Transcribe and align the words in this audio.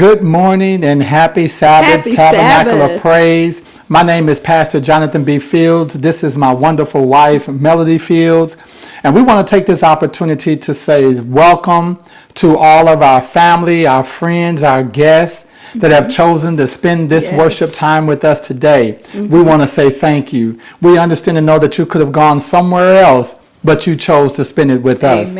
Good 0.00 0.22
morning 0.22 0.82
and 0.82 1.02
happy 1.02 1.46
Sabbath, 1.46 2.04
Happy 2.04 2.10
Tabernacle 2.12 2.78
Sabbath. 2.78 2.96
of 2.96 3.02
Praise. 3.02 3.60
My 3.90 4.02
name 4.02 4.30
is 4.30 4.40
Pastor 4.40 4.80
Jonathan 4.80 5.24
B. 5.24 5.38
Fields. 5.38 5.92
This 5.92 6.24
is 6.24 6.38
my 6.38 6.54
wonderful 6.54 7.06
wife, 7.06 7.48
Melody 7.48 7.98
Fields. 7.98 8.56
And 9.04 9.14
we 9.14 9.20
want 9.20 9.46
to 9.46 9.50
take 9.54 9.66
this 9.66 9.82
opportunity 9.82 10.56
to 10.56 10.72
say 10.72 11.12
welcome 11.16 12.02
to 12.36 12.56
all 12.56 12.88
of 12.88 13.02
our 13.02 13.20
family, 13.20 13.86
our 13.86 14.02
friends, 14.02 14.62
our 14.62 14.82
guests 14.82 15.46
that 15.74 15.90
have 15.90 16.10
chosen 16.10 16.56
to 16.56 16.66
spend 16.66 17.10
this 17.10 17.26
Yes. 17.26 17.38
worship 17.38 17.70
time 17.70 18.06
with 18.06 18.24
us 18.24 18.40
today. 18.40 19.00
We 19.12 19.20
mm-hmm. 19.20 19.44
want 19.44 19.60
to 19.60 19.68
say 19.68 19.90
thank 19.90 20.32
you. 20.32 20.58
We 20.80 20.96
understand 20.96 21.36
and 21.36 21.46
know 21.46 21.58
that 21.58 21.76
you 21.76 21.84
could 21.84 22.00
have 22.00 22.12
gone 22.12 22.40
somewhere 22.40 23.02
else, 23.02 23.36
but 23.62 23.86
you 23.86 23.94
chose 23.96 24.32
to 24.34 24.44
spend 24.44 24.70
it 24.70 24.82
with 24.82 25.04
us. 25.04 25.34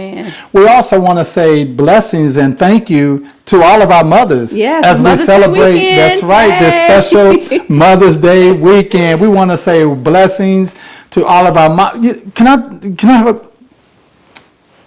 We 0.53 0.67
also 0.67 1.01
want 1.01 1.19
to 1.19 1.25
say 1.25 1.65
blessings 1.65 2.37
and 2.37 2.59
thank 2.59 2.91
you 2.91 3.29
to 3.47 3.63
all 3.63 3.83
of 3.83 3.91
our 3.91 4.05
mothers 4.05 4.57
Yes, 4.57 4.85
as 4.85 4.99
we 4.99 5.05
Mother's 5.05 5.21
Day 5.21 5.27
celebrate. 5.27 5.73
weekend. 5.75 5.99
That's 5.99 6.23
right, 6.23 6.59
this 6.61 6.75
special 7.11 7.65
Mother's 7.69 8.17
Day 8.19 8.53
weekend. 8.53 9.21
We 9.21 9.29
want 9.29 9.51
to 9.51 9.57
say 9.57 9.85
blessings 9.85 10.75
to 11.11 11.25
all 11.25 11.47
of 11.47 11.57
our 11.57 11.75
mothers. 11.75 12.19
Can 12.35 12.47
I 12.47 12.79
can 12.95 13.09
I 13.11 13.17
have 13.17 13.29
a 13.37 13.50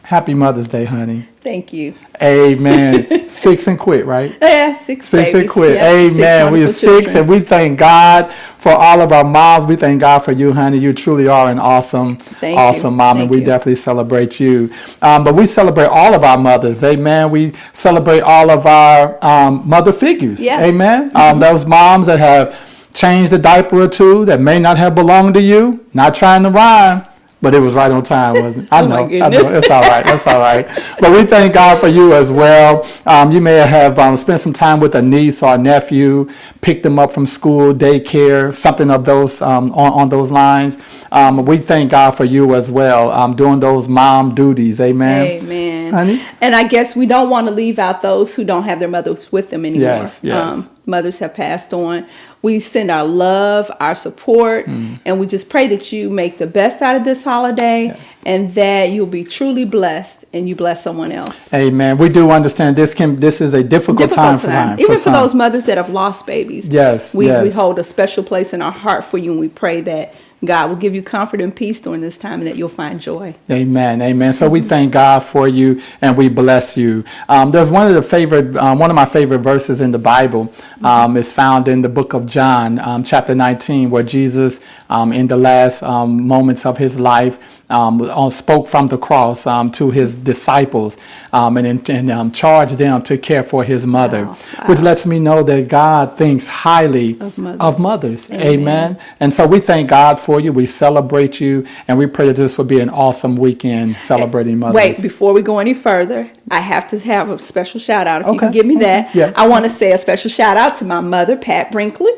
happy 0.03 0.33
Mother's 0.33 0.67
Day, 0.67 0.85
honey? 0.85 1.27
Thank 1.41 1.73
you. 1.73 1.93
Amen. 2.21 3.29
six 3.29 3.67
and 3.67 3.77
quit, 3.77 4.05
right? 4.05 4.35
Yeah, 4.41 4.77
six 4.83 5.07
Six 5.09 5.33
and 5.33 5.49
quit. 5.49 5.77
Amen. 5.81 6.53
We 6.53 6.63
are 6.63 6.67
six, 6.67 6.79
children. 6.81 7.17
and 7.17 7.27
we 7.29 7.39
thank 7.41 7.79
God 7.79 8.31
for 8.59 8.71
all 8.71 9.01
of 9.01 9.11
our 9.11 9.23
moms. 9.25 9.65
We 9.65 9.75
thank 9.75 9.99
God 9.99 10.19
for 10.19 10.31
you, 10.31 10.53
honey. 10.53 10.77
You 10.77 10.93
truly 10.93 11.27
are 11.27 11.49
an 11.49 11.59
awesome, 11.59 12.15
Thank 12.17 12.55
you. 12.55 12.61
awesome 12.63 12.95
mom, 12.95 13.19
and 13.21 13.29
we 13.29 13.39
you. 13.39 13.45
definitely 13.45 13.75
celebrate 13.75 14.39
you. 14.39 14.71
Um, 15.01 15.23
but 15.25 15.35
we 15.35 15.45
celebrate 15.45 15.87
all 15.87 16.13
of 16.13 16.23
our 16.23 16.37
mothers. 16.37 16.83
Amen. 16.83 17.29
We 17.31 17.51
celebrate 17.73 18.21
all 18.21 18.49
of 18.49 18.65
our 18.65 19.23
um, 19.25 19.67
mother 19.67 19.91
figures. 19.91 20.39
Yeah. 20.39 20.63
Amen. 20.63 21.11
Um, 21.15 21.39
those 21.39 21.65
moms 21.65 22.05
that 22.05 22.19
have 22.19 22.57
changed 22.93 23.33
a 23.33 23.39
diaper 23.39 23.81
or 23.81 23.87
two 23.89 24.23
that 24.25 24.39
may 24.39 24.59
not 24.59 24.77
have 24.77 24.95
belonged 24.95 25.33
to 25.33 25.41
you. 25.41 25.85
Not 25.93 26.15
trying 26.15 26.43
to 26.43 26.49
rhyme. 26.51 27.05
But 27.43 27.53
it 27.53 27.59
was 27.59 27.73
right 27.73 27.91
on 27.91 28.01
time, 28.03 28.41
wasn't 28.41 28.67
it? 28.67 28.73
I 28.73 28.81
Oh, 28.83 28.87
know, 28.87 29.03
I 29.25 29.29
know. 29.29 29.49
It's 29.53 29.69
all 29.69 29.81
right. 29.81 30.05
That's 30.05 30.25
all 30.25 30.39
right. 30.39 30.65
But 31.01 31.11
we 31.11 31.25
thank 31.25 31.53
God 31.53 31.77
for 31.77 31.87
you 31.89 32.13
as 32.13 32.31
well. 32.31 32.87
Um, 33.05 33.33
you 33.33 33.41
may 33.41 33.57
have 33.57 33.99
um, 33.99 34.15
spent 34.15 34.39
some 34.39 34.53
time 34.53 34.79
with 34.79 34.95
a 34.95 35.01
niece 35.01 35.43
or 35.43 35.55
a 35.55 35.57
nephew, 35.57 36.29
picked 36.61 36.83
them 36.83 36.97
up 36.97 37.11
from 37.11 37.25
school, 37.27 37.73
daycare, 37.73 38.55
something 38.55 38.89
of 38.89 39.03
those 39.03 39.41
um, 39.41 39.71
on, 39.73 39.91
on 39.91 40.09
those 40.09 40.31
lines. 40.31 40.77
Um, 41.11 41.45
we 41.45 41.57
thank 41.57 41.91
God 41.91 42.11
for 42.11 42.23
you 42.23 42.55
as 42.55 42.71
well, 42.71 43.11
um, 43.11 43.35
doing 43.35 43.59
those 43.59 43.89
mom 43.89 44.33
duties. 44.33 44.79
Amen. 44.79 45.25
Amen. 45.25 45.93
Honey? 45.93 46.25
And 46.41 46.55
I 46.55 46.65
guess 46.67 46.95
we 46.95 47.05
don't 47.05 47.29
want 47.29 47.47
to 47.47 47.53
leave 47.53 47.77
out 47.77 48.01
those 48.01 48.33
who 48.35 48.45
don't 48.45 48.63
have 48.63 48.79
their 48.79 48.87
mothers 48.89 49.31
with 49.33 49.49
them 49.49 49.65
anymore. 49.65 49.89
Um, 49.89 49.99
Yes, 49.99 50.19
yes. 50.23 50.69
Mothers 50.85 51.19
have 51.19 51.33
passed 51.33 51.73
on. 51.73 52.05
We 52.41 52.59
send 52.59 52.91
our 52.91 53.05
love, 53.05 53.71
our 53.79 53.95
support, 53.95 54.65
Mm. 54.67 54.99
and 55.05 55.19
we 55.19 55.27
just 55.27 55.47
pray 55.49 55.67
that 55.69 55.91
you 55.93 56.09
make 56.09 56.37
the 56.37 56.47
best 56.47 56.81
out 56.81 56.95
of 56.95 57.03
this 57.05 57.23
holiday 57.23 57.85
Yes. 57.97 58.21
and 58.25 58.49
that 58.51 58.91
you'll 58.91 59.05
be 59.05 59.23
truly 59.23 59.63
blessed 59.65 60.25
and 60.33 60.49
you 60.49 60.55
bless 60.55 60.83
someone 60.83 61.11
else. 61.11 61.35
Amen. 61.53 61.97
We 61.97 62.09
do 62.09 62.31
understand 62.31 62.75
this 62.75 62.93
can 62.93 63.15
this 63.17 63.39
is 63.39 63.53
a 63.53 63.63
difficult, 63.63 64.11
time 64.11 64.37
for 64.37 64.47
time. 64.47 64.79
Even 64.79 64.95
for, 64.95 64.99
some. 65.01 65.13
those 65.13 65.33
mothers 65.33 65.65
that 65.65 65.77
have 65.77 65.89
lost 65.89 66.25
babies. 66.25 66.65
Yes, 66.65 67.13
We, 67.13 67.27
we 67.41 67.49
hold 67.49 67.79
a 67.79 67.83
special 67.83 68.23
place 68.23 68.53
in 68.53 68.61
our 68.61 68.71
heart 68.71 69.05
for 69.05 69.17
you 69.17 69.31
and 69.31 69.39
we 69.39 69.47
pray 69.47 69.79
that 69.81 70.13
God 70.45 70.69
will 70.69 70.75
give 70.75 70.93
you 70.93 71.01
comfort 71.01 71.41
and 71.41 71.55
peace 71.55 71.79
during 71.79 72.01
this 72.01 72.17
time 72.17 72.39
and 72.39 72.47
that 72.47 72.57
you'll 72.57 72.69
find 72.69 72.99
joy. 72.99 73.35
Amen. 73.49 74.01
Amen. 74.01 74.33
So 74.33 74.49
we 74.49 74.61
thank 74.61 74.91
God 74.91 75.19
for 75.19 75.47
you 75.47 75.81
and 76.01 76.17
we 76.17 76.29
bless 76.29 76.75
you. 76.75 77.03
Um, 77.29 77.51
there's 77.51 77.69
one 77.69 77.87
of 77.87 77.93
the 77.93 78.01
favorite, 78.01 78.55
um, 78.57 78.79
one 78.79 78.89
of 78.89 78.95
my 78.95 79.05
favorite 79.05 79.39
verses 79.39 79.81
in 79.81 79.91
the 79.91 79.99
Bible 79.99 80.53
um, 80.83 81.17
is 81.17 81.31
found 81.31 81.67
in 81.67 81.81
the 81.81 81.89
book 81.89 82.13
of 82.13 82.25
John, 82.25 82.79
um, 82.79 83.03
chapter 83.03 83.33
19, 83.33 83.89
where 83.89 84.03
Jesus, 84.03 84.59
um, 84.89 85.13
in 85.13 85.27
the 85.27 85.37
last 85.37 85.83
um, 85.83 86.27
moments 86.27 86.65
of 86.65 86.77
his 86.77 86.99
life, 86.99 87.39
um, 87.73 88.01
uh, 88.01 88.29
spoke 88.29 88.67
from 88.67 88.87
the 88.87 88.97
cross 88.97 89.45
um, 89.47 89.71
to 89.71 89.89
his 89.91 90.17
disciples 90.17 90.97
um, 91.33 91.57
and, 91.57 91.89
and 91.89 92.09
um, 92.09 92.31
charged 92.31 92.77
them 92.77 93.01
to 93.03 93.17
care 93.17 93.43
for 93.43 93.63
his 93.63 93.85
mother, 93.87 94.25
Wow. 94.25 94.37
which 94.67 94.79
lets 94.81 95.05
me 95.05 95.19
know 95.19 95.43
that 95.43 95.67
God 95.67 96.17
thinks 96.17 96.45
highly 96.47 97.19
Of 97.19 97.37
mothers. 97.37 97.59
of 97.61 97.79
mothers. 97.79 98.31
Amen. 98.31 98.47
Amen. 98.59 98.99
And 99.19 99.33
so 99.33 99.47
we 99.47 99.59
thank 99.59 99.89
God 99.89 100.19
for 100.19 100.39
you. 100.39 100.53
We 100.53 100.65
celebrate 100.65 101.41
you, 101.41 101.65
and 101.87 101.97
we 101.97 102.05
pray 102.07 102.27
that 102.27 102.35
this 102.35 102.57
will 102.57 102.65
be 102.65 102.79
an 102.79 102.89
awesome 102.89 103.35
weekend 103.35 103.99
celebrating 104.01 104.59
mothers. 104.59 104.75
Wait, 104.75 105.01
before 105.01 105.33
we 105.33 105.41
go 105.41 105.59
any 105.59 105.73
further, 105.73 106.29
I 106.51 106.59
have 106.61 106.89
to 106.91 106.99
have 106.99 107.29
a 107.29 107.39
special 107.39 107.79
shout 107.79 108.05
out. 108.07 108.21
If 108.21 108.27
you 108.33 108.39
can 108.39 108.51
give 108.51 108.65
me 108.65 108.75
that, 108.77 109.13
yeah. 109.15 109.33
I 109.35 109.47
want 109.47 109.65
to 109.65 109.71
say 109.71 109.91
a 109.93 109.97
special 109.97 110.29
shout 110.29 110.57
out 110.57 110.77
to 110.77 110.85
my 110.85 110.99
mother, 110.99 111.35
Pat 111.35 111.71
Brinkley. 111.71 112.11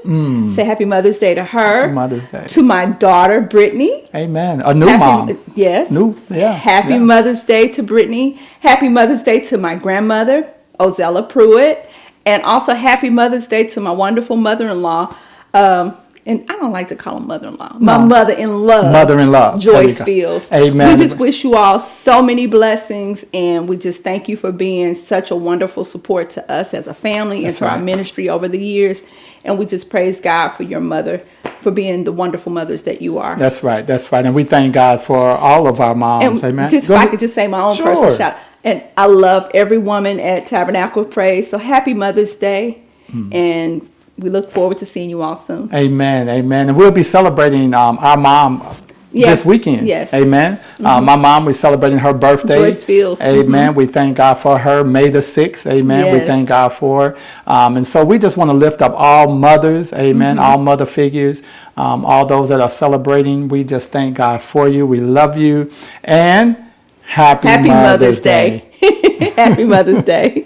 Say 0.56 0.64
Happy 0.66 0.86
Mother's 0.86 1.20
Day 1.20 1.34
to 1.36 1.44
her. 1.44 1.60
Mm. 1.60 1.82
Happy 1.84 1.94
Mother's 1.94 2.28
Day. 2.28 2.46
To 2.50 2.62
my 2.64 2.88
daughter, 2.88 3.42
Brittany. 3.42 4.10
Amen. 4.14 4.62
A 4.62 4.74
new 4.74 4.88
Happy- 4.88 5.00
mom. 5.34 5.42
Yes. 5.54 5.92
New, 5.92 6.16
yeah. 6.30 6.54
Happy 6.54 6.90
yeah. 6.90 7.00
Mother's 7.00 7.44
Day 7.44 7.68
to 7.70 7.84
Brittany. 7.84 8.40
Happy 8.62 8.90
Mother's 8.90 9.24
Day 9.24 9.40
to 9.42 9.58
my 9.58 9.76
grandmother, 9.76 10.52
Ozella 10.80 11.28
Pruitt. 11.28 11.90
And 12.26 12.42
also 12.44 12.74
Happy 12.74 13.10
Mother's 13.10 13.48
Day 13.48 13.68
to 13.68 13.80
my 13.80 13.92
wonderful 13.92 14.36
mother-in-law. 14.36 15.16
Um, 15.54 15.98
and 16.28 16.44
I 16.50 16.56
don't 16.58 16.72
like 16.72 16.90
to 16.90 16.96
call 16.96 17.16
them 17.20 17.28
mother-in-law. 17.28 17.78
My 17.80 17.98
No. 17.98 18.06
mother-in-law. 18.06 18.92
Mother-in-law. 18.92 19.58
Joyce. 19.60 20.02
Fields. 20.02 20.46
Amen. 20.52 20.98
We 20.98 21.06
just 21.06 21.20
wish 21.20 21.44
you 21.44 21.56
all 21.56 21.80
so 21.80 22.22
many 22.24 22.48
blessings 22.48 23.24
and 23.34 23.70
we 23.70 23.78
just 23.78 24.02
thank 24.04 24.28
you 24.28 24.36
for 24.36 24.52
being 24.52 24.96
such 24.96 25.30
a 25.30 25.36
wonderful 25.36 25.84
support 25.84 26.32
to 26.32 26.52
us 26.52 26.74
as 26.74 26.88
a 26.88 26.94
family 26.94 27.44
That's 27.44 27.62
and 27.62 27.68
to 27.70 27.74
our 27.76 27.80
ministry 27.80 28.28
over 28.30 28.48
the 28.48 28.60
years. 28.62 29.04
And 29.44 29.60
we 29.60 29.68
just 29.68 29.92
praise 29.92 30.20
God 30.20 30.50
for 30.50 30.64
your 30.64 30.80
mother, 30.80 31.22
for 31.62 31.70
being 31.70 32.04
the 32.04 32.12
wonderful 32.12 32.52
mothers 32.52 32.82
that 32.84 33.00
you 33.04 33.20
are. 33.20 33.36
That's 33.38 33.62
right. 33.64 33.86
That's 33.86 34.12
right. 34.12 34.26
And 34.26 34.34
we 34.34 34.44
thank 34.44 34.74
God 34.74 35.02
for 35.02 35.20
all 35.20 35.68
of 35.68 35.80
our 35.80 35.94
moms. 35.94 36.42
And 36.42 36.44
Amen. 36.44 36.70
just 36.72 36.90
if 36.90 36.96
I 36.96 37.06
could 37.06 37.20
just 37.20 37.36
say 37.36 37.46
my 37.46 37.62
own 37.62 37.76
Sure. 37.76 37.86
personal 37.86 38.16
shout. 38.18 38.36
And 38.64 38.82
I 38.98 39.06
love 39.06 39.52
every 39.54 39.78
woman 39.78 40.20
at 40.20 40.48
Tabernacle 40.48 41.04
Praise. 41.04 41.52
So 41.52 41.60
happy 41.60 41.94
Mother's 41.94 42.34
Day. 42.34 42.80
Hmm. 43.12 43.32
And 43.32 43.90
we 44.18 44.30
look 44.30 44.52
forward 44.52 44.78
to 44.80 44.86
seeing 44.86 45.10
you 45.10 45.22
all 45.22 45.38
soon. 45.38 45.74
Amen. 45.74 46.30
Amen. 46.30 46.70
And 46.70 46.78
we'll 46.78 46.92
be 46.92 47.04
celebrating 47.04 47.74
um, 47.74 47.98
our 48.00 48.18
mom 48.18 48.64
Yes, 49.12 49.40
this 49.40 49.46
weekend. 49.46 49.88
yes. 49.88 50.14
Amen. 50.14 50.60
Uh, 50.84 51.00
my 51.00 51.16
mom, 51.16 51.46
we're 51.46 51.54
celebrating 51.54 51.98
her 52.00 52.14
birthday. 52.14 52.72
Joyce 52.72 52.84
Fields. 52.84 53.22
Amen. 53.22 53.74
We 53.74 53.86
thank 53.86 54.18
God 54.18 54.34
for 54.34 54.58
her. 54.58 54.84
May 54.84 55.08
the 55.10 55.20
6th. 55.20 55.72
Amen. 55.72 56.14
We 56.14 56.20
thank 56.20 56.50
God 56.50 56.70
for 56.74 57.12
her. 57.12 57.18
Um, 57.48 57.78
and 57.78 57.88
so 57.88 58.04
we 58.04 58.18
just 58.18 58.36
want 58.36 58.50
to 58.52 58.54
lift 58.58 58.82
up 58.82 58.92
all 58.94 59.34
mothers. 59.34 59.94
Amen. 59.94 60.38
All 60.38 60.58
mother 60.58 60.86
figures. 60.86 61.44
Um, 61.78 62.04
all 62.06 62.26
those 62.26 62.50
that 62.50 62.60
are 62.60 62.70
celebrating. 62.70 63.48
We 63.48 63.64
just 63.64 63.88
thank 63.90 64.18
God 64.18 64.42
for 64.42 64.68
you. 64.68 64.86
We 64.86 65.00
love 65.00 65.38
you. 65.38 65.72
And 66.04 66.58
happy, 67.02 67.48
Happy 67.48 67.70
Mother's, 67.70 68.18
Mother's 68.18 68.20
Day. 68.20 68.70
happy 69.38 69.64
Mother's 69.64 70.04
Day. 70.06 70.46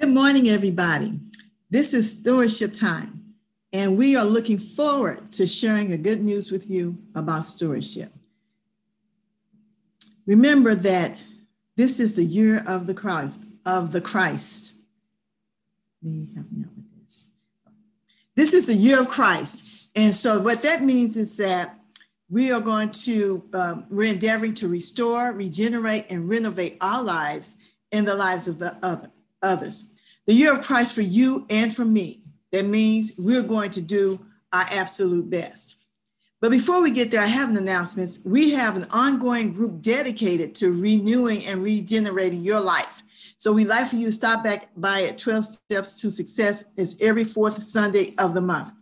Good 0.00 0.14
morning, 0.14 0.48
everybody. 0.48 1.20
This 1.68 1.92
is 1.92 2.12
stewardship 2.12 2.72
time, 2.72 3.34
and 3.70 3.98
we 3.98 4.16
are 4.16 4.24
looking 4.24 4.56
forward 4.56 5.30
to 5.32 5.46
sharing 5.46 5.92
a 5.92 5.98
good 5.98 6.22
news 6.22 6.50
with 6.50 6.70
you 6.70 6.96
about 7.14 7.44
stewardship. 7.44 8.10
Remember 10.24 10.74
that 10.74 11.22
this 11.76 12.00
is 12.00 12.16
the 12.16 12.24
year 12.24 12.64
of 12.66 12.86
the 12.86 12.94
Christ, 12.94 13.44
of 13.66 13.92
the 13.92 14.00
Christ. 14.00 14.72
Help 16.02 16.50
me 16.50 16.64
out 16.64 16.70
with 16.74 17.02
this. 17.02 17.28
This 18.34 18.54
is 18.54 18.64
the 18.64 18.74
year 18.74 18.98
of 18.98 19.10
Christ. 19.10 19.90
And 19.94 20.14
so 20.14 20.40
what 20.40 20.62
that 20.62 20.82
means 20.82 21.18
is 21.18 21.36
that 21.36 21.78
we 22.30 22.50
are 22.50 22.60
going 22.60 22.90
to, 23.02 23.44
um, 23.52 23.84
we're 23.90 24.14
endeavoring 24.14 24.54
to 24.54 24.68
restore, 24.68 25.32
regenerate, 25.32 26.06
and 26.08 26.26
renovate 26.26 26.78
our 26.80 27.02
lives 27.02 27.56
and 27.92 28.08
the 28.08 28.14
lives 28.14 28.48
of 28.48 28.58
the 28.58 28.78
other, 28.82 29.10
others. 29.42 29.89
The 30.30 30.36
year 30.36 30.56
of 30.56 30.64
Christ 30.64 30.92
for 30.92 31.00
you 31.00 31.44
and 31.50 31.74
for 31.74 31.84
me. 31.84 32.22
That 32.52 32.64
means 32.64 33.14
we're 33.18 33.42
going 33.42 33.72
to 33.72 33.82
do 33.82 34.24
our 34.52 34.64
absolute 34.70 35.28
best. 35.28 35.74
But 36.40 36.52
before 36.52 36.80
we 36.80 36.92
get 36.92 37.10
there, 37.10 37.20
I 37.20 37.26
have 37.26 37.48
an 37.48 37.56
announcement. 37.56 38.16
We 38.24 38.52
have 38.52 38.76
an 38.76 38.86
ongoing 38.92 39.52
group 39.52 39.82
dedicated 39.82 40.54
to 40.54 40.70
renewing 40.70 41.44
and 41.46 41.64
regenerating 41.64 42.44
your 42.44 42.60
life. 42.60 43.02
So 43.38 43.50
we'd 43.50 43.66
like 43.66 43.88
for 43.88 43.96
you 43.96 44.06
to 44.06 44.12
stop 44.12 44.44
back 44.44 44.68
by 44.76 45.02
at 45.02 45.18
12 45.18 45.46
Steps 45.46 46.00
to 46.00 46.12
Success. 46.12 46.64
It's 46.76 46.94
every 47.00 47.24
fourth 47.24 47.60
Sunday 47.64 48.14
of 48.16 48.32
the 48.32 48.40
month. 48.40 48.72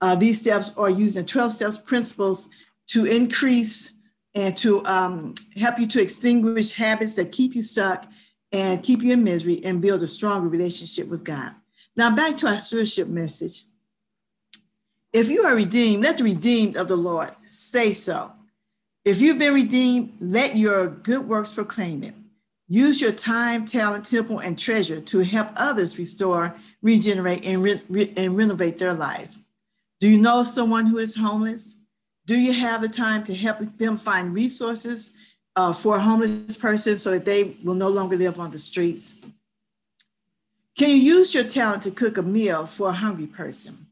Uh, 0.00 0.14
these 0.14 0.38
steps 0.38 0.78
are 0.78 0.88
using 0.88 1.22
the 1.22 1.28
12 1.28 1.52
steps 1.52 1.76
principles 1.78 2.48
to 2.90 3.06
increase 3.06 3.90
and 4.36 4.56
to 4.58 4.86
um, 4.86 5.34
help 5.56 5.80
you 5.80 5.88
to 5.88 6.00
extinguish 6.00 6.70
habits 6.70 7.14
that 7.14 7.32
keep 7.32 7.56
you 7.56 7.62
stuck 7.64 8.06
and 8.52 8.82
keep 8.82 9.02
you 9.02 9.12
in 9.12 9.24
misery 9.24 9.64
and 9.64 9.80
build 9.80 10.02
a 10.02 10.06
stronger 10.06 10.48
relationship 10.48 11.08
with 11.08 11.24
God. 11.24 11.54
Now, 11.96 12.14
back 12.14 12.36
to 12.38 12.48
our 12.48 12.58
stewardship 12.58 13.08
message. 13.08 13.64
If 15.12 15.28
you 15.28 15.44
are 15.44 15.54
redeemed, 15.54 16.04
let 16.04 16.18
the 16.18 16.24
redeemed 16.24 16.76
of 16.76 16.88
the 16.88 16.96
Lord 16.96 17.30
say 17.44 17.92
so. 17.92 18.32
If 19.04 19.20
you've 19.20 19.38
been 19.38 19.54
redeemed, 19.54 20.16
let 20.20 20.56
your 20.56 20.88
good 20.88 21.28
works 21.28 21.52
proclaim 21.52 22.02
it. 22.02 22.14
Use 22.68 23.00
your 23.00 23.12
time, 23.12 23.66
talent, 23.66 24.06
temple, 24.06 24.38
and 24.38 24.58
treasure 24.58 25.00
to 25.00 25.18
help 25.20 25.48
others 25.56 25.98
restore, 25.98 26.54
regenerate, 26.80 27.44
and, 27.44 27.62
re- 27.62 27.82
re- 27.88 28.12
and 28.16 28.36
renovate 28.36 28.78
their 28.78 28.94
lives. 28.94 29.40
Do 30.00 30.08
you 30.08 30.18
know 30.18 30.44
someone 30.44 30.86
who 30.86 30.98
is 30.98 31.16
homeless? 31.16 31.74
Do 32.24 32.36
you 32.38 32.52
have 32.52 32.80
the 32.80 32.88
time 32.88 33.24
to 33.24 33.34
help 33.34 33.58
them 33.76 33.98
find 33.98 34.32
resources 34.32 35.12
uh, 35.56 35.72
for 35.72 35.96
a 35.96 36.00
homeless 36.00 36.56
person 36.56 36.98
so 36.98 37.10
that 37.10 37.24
they 37.24 37.56
will 37.62 37.74
no 37.74 37.88
longer 37.88 38.16
live 38.16 38.38
on 38.40 38.50
the 38.50 38.58
streets? 38.58 39.14
Can 40.76 40.90
you 40.90 40.96
use 40.96 41.34
your 41.34 41.44
talent 41.44 41.82
to 41.82 41.90
cook 41.90 42.16
a 42.16 42.22
meal 42.22 42.66
for 42.66 42.88
a 42.88 42.92
hungry 42.92 43.26
person? 43.26 43.86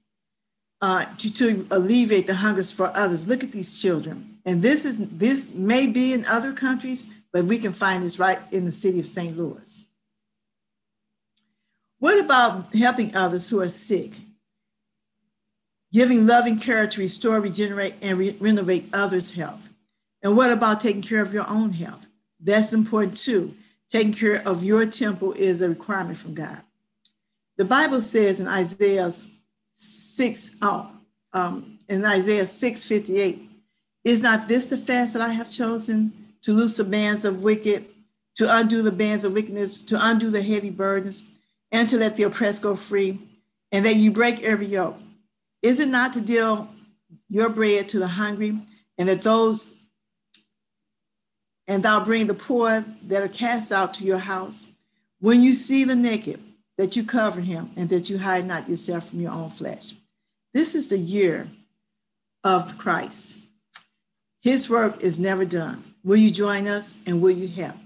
Uh, 0.80 1.04
to, 1.18 1.30
to 1.32 1.66
alleviate 1.70 2.26
the 2.26 2.34
hungers 2.34 2.72
for 2.72 2.90
others. 2.96 3.28
Look 3.28 3.44
at 3.44 3.52
these 3.52 3.80
children. 3.82 4.38
And 4.46 4.62
this 4.62 4.86
is 4.86 4.96
this 4.96 5.52
may 5.52 5.86
be 5.86 6.14
in 6.14 6.24
other 6.24 6.54
countries, 6.54 7.06
but 7.32 7.44
we 7.44 7.58
can 7.58 7.74
find 7.74 8.02
this 8.02 8.18
right 8.18 8.38
in 8.50 8.64
the 8.64 8.72
city 8.72 8.98
of 8.98 9.06
St. 9.06 9.36
Louis. 9.36 9.84
What 11.98 12.18
about 12.18 12.74
helping 12.74 13.14
others 13.14 13.50
who 13.50 13.60
are 13.60 13.68
sick? 13.68 14.12
Giving 15.92 16.26
loving 16.26 16.58
care 16.58 16.86
to 16.86 17.00
restore, 17.00 17.40
regenerate, 17.40 17.96
and 18.00 18.16
re- 18.16 18.36
renovate 18.40 18.88
others' 18.92 19.32
health. 19.32 19.68
And 20.22 20.36
what 20.36 20.52
about 20.52 20.80
taking 20.80 21.02
care 21.02 21.22
of 21.22 21.32
your 21.32 21.48
own 21.48 21.72
health? 21.72 22.06
That's 22.38 22.72
important 22.72 23.16
too. 23.16 23.54
Taking 23.88 24.12
care 24.12 24.46
of 24.46 24.62
your 24.62 24.86
temple 24.86 25.32
is 25.32 25.62
a 25.62 25.68
requirement 25.68 26.18
from 26.18 26.34
God. 26.34 26.62
The 27.56 27.64
Bible 27.64 28.00
says 28.00 28.40
in 28.40 28.46
Isaiah 28.46 29.12
6, 29.74 30.56
oh, 30.62 30.90
um, 31.32 31.78
in 31.88 32.04
Isaiah 32.04 32.46
6 32.46 32.84
58, 32.84 33.50
is 34.04 34.22
not 34.22 34.48
this 34.48 34.66
the 34.68 34.78
fast 34.78 35.12
that 35.12 35.22
I 35.22 35.30
have 35.30 35.50
chosen 35.50 36.12
to 36.42 36.52
loose 36.52 36.76
the 36.76 36.84
bands 36.84 37.24
of 37.24 37.42
wicked, 37.42 37.84
to 38.36 38.56
undo 38.56 38.82
the 38.82 38.92
bands 38.92 39.24
of 39.24 39.32
wickedness, 39.32 39.82
to 39.82 39.98
undo 40.00 40.30
the 40.30 40.42
heavy 40.42 40.70
burdens, 40.70 41.28
and 41.70 41.88
to 41.88 41.98
let 41.98 42.16
the 42.16 42.22
oppressed 42.22 42.62
go 42.62 42.74
free, 42.74 43.18
and 43.72 43.84
that 43.84 43.96
you 43.96 44.10
break 44.10 44.42
every 44.42 44.66
yoke? 44.66 44.96
Is 45.62 45.80
it 45.80 45.88
not 45.88 46.12
to 46.14 46.20
deal 46.20 46.68
your 47.28 47.50
bread 47.50 47.88
to 47.90 47.98
the 47.98 48.08
hungry, 48.08 48.58
and 48.96 49.08
that 49.08 49.22
those 49.22 49.74
and 51.70 51.84
thou 51.84 52.04
bring 52.04 52.26
the 52.26 52.34
poor 52.34 52.84
that 53.06 53.22
are 53.22 53.28
cast 53.28 53.70
out 53.70 53.94
to 53.94 54.02
your 54.02 54.18
house? 54.18 54.66
When 55.20 55.40
you 55.40 55.54
see 55.54 55.84
the 55.84 55.94
naked, 55.94 56.40
that 56.76 56.96
you 56.96 57.04
cover 57.04 57.40
him, 57.40 57.70
and 57.76 57.88
that 57.90 58.10
you 58.10 58.18
hide 58.18 58.44
not 58.44 58.68
yourself 58.68 59.10
from 59.10 59.20
your 59.20 59.30
own 59.30 59.50
flesh. 59.50 59.92
This 60.52 60.74
is 60.74 60.88
the 60.88 60.98
year 60.98 61.48
of 62.42 62.76
Christ. 62.76 63.38
His 64.40 64.68
work 64.68 65.00
is 65.00 65.16
never 65.16 65.44
done. 65.44 65.94
Will 66.02 66.16
you 66.16 66.32
join 66.32 66.66
us 66.66 66.94
and 67.06 67.22
will 67.22 67.30
you 67.30 67.46
help? 67.46 67.76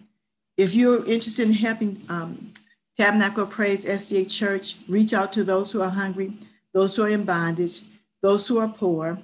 If 0.56 0.74
you're 0.74 1.04
interested 1.04 1.48
in 1.48 1.54
helping 1.54 2.00
um, 2.08 2.52
Tabernacle 2.96 3.46
Praise 3.46 3.84
SDA 3.84 4.32
Church, 4.32 4.76
reach 4.88 5.12
out 5.12 5.30
to 5.34 5.44
those 5.44 5.72
who 5.72 5.82
are 5.82 5.90
hungry, 5.90 6.32
those 6.72 6.96
who 6.96 7.02
are 7.02 7.10
in 7.10 7.24
bondage, 7.24 7.82
those 8.22 8.48
who 8.48 8.58
are 8.58 8.68
poor, 8.68 9.18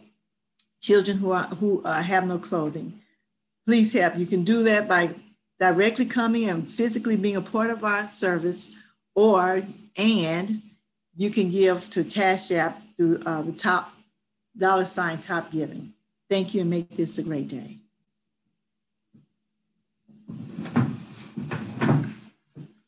children 0.83 1.17
who, 1.17 1.31
are, 1.31 1.47
who 1.47 1.83
uh, 1.83 2.03
have 2.03 2.27
no 2.27 2.39
clothing. 2.39 3.00
Please 3.71 3.93
help. 3.93 4.17
You 4.17 4.27
can 4.27 4.43
do 4.43 4.65
that 4.65 4.89
by 4.89 5.15
directly 5.61 6.05
coming 6.05 6.49
and 6.49 6.69
physically 6.69 7.15
being 7.15 7.37
a 7.37 7.41
part 7.41 7.71
of 7.71 7.85
our 7.85 8.09
service, 8.09 8.75
or 9.15 9.63
and 9.97 10.61
you 11.15 11.31
can 11.31 11.53
give 11.53 11.89
to 11.91 12.03
Cash 12.03 12.51
App 12.51 12.83
through 12.97 13.21
uh, 13.25 13.43
the 13.43 13.53
top 13.53 13.93
dollar 14.57 14.85
sign 14.85 15.19
top 15.19 15.53
giving. 15.53 15.93
Thank 16.29 16.53
you 16.53 16.63
and 16.63 16.71
make 16.71 16.97
this 16.97 17.17
a 17.19 17.23
great 17.23 17.47
day. 17.47 17.79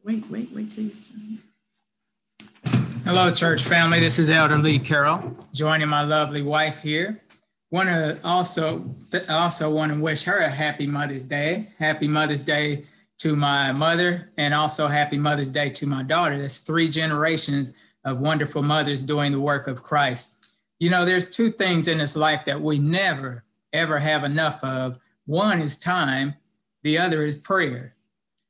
Wait, 0.02 0.28
wait, 0.28 0.50
wait 0.52 0.72
till 0.72 0.82
you. 0.82 1.38
Hello, 3.04 3.30
church 3.30 3.62
family. 3.62 4.00
This 4.00 4.18
is 4.18 4.28
Elder 4.28 4.58
Lee 4.58 4.80
Carrell, 4.80 5.36
joining 5.54 5.86
my 5.86 6.02
lovely 6.02 6.42
wife 6.42 6.80
here. 6.80 7.21
Want 7.72 7.88
to 7.88 8.20
also 8.22 8.94
also 9.30 9.70
want 9.70 9.94
to 9.94 9.98
wish 9.98 10.24
her 10.24 10.36
a 10.40 10.50
happy 10.50 10.86
Mother's 10.86 11.24
Day. 11.24 11.70
Happy 11.78 12.06
Mother's 12.06 12.42
Day 12.42 12.84
to 13.20 13.34
my 13.34 13.72
mother, 13.72 14.30
and 14.36 14.52
also 14.52 14.88
happy 14.88 15.16
Mother's 15.16 15.50
Day 15.50 15.70
to 15.70 15.86
my 15.86 16.02
daughter. 16.02 16.36
That's 16.38 16.58
three 16.58 16.90
generations 16.90 17.72
of 18.04 18.20
wonderful 18.20 18.62
mothers 18.62 19.06
doing 19.06 19.32
the 19.32 19.40
work 19.40 19.68
of 19.68 19.82
Christ. 19.82 20.34
You 20.80 20.90
know, 20.90 21.06
there's 21.06 21.30
two 21.30 21.50
things 21.50 21.88
in 21.88 21.96
this 21.96 22.14
life 22.14 22.44
that 22.44 22.60
we 22.60 22.78
never, 22.78 23.42
ever 23.72 23.98
have 23.98 24.22
enough 24.22 24.62
of. 24.62 24.98
One 25.24 25.58
is 25.58 25.78
time, 25.78 26.34
the 26.82 26.98
other 26.98 27.24
is 27.24 27.36
prayer. 27.36 27.94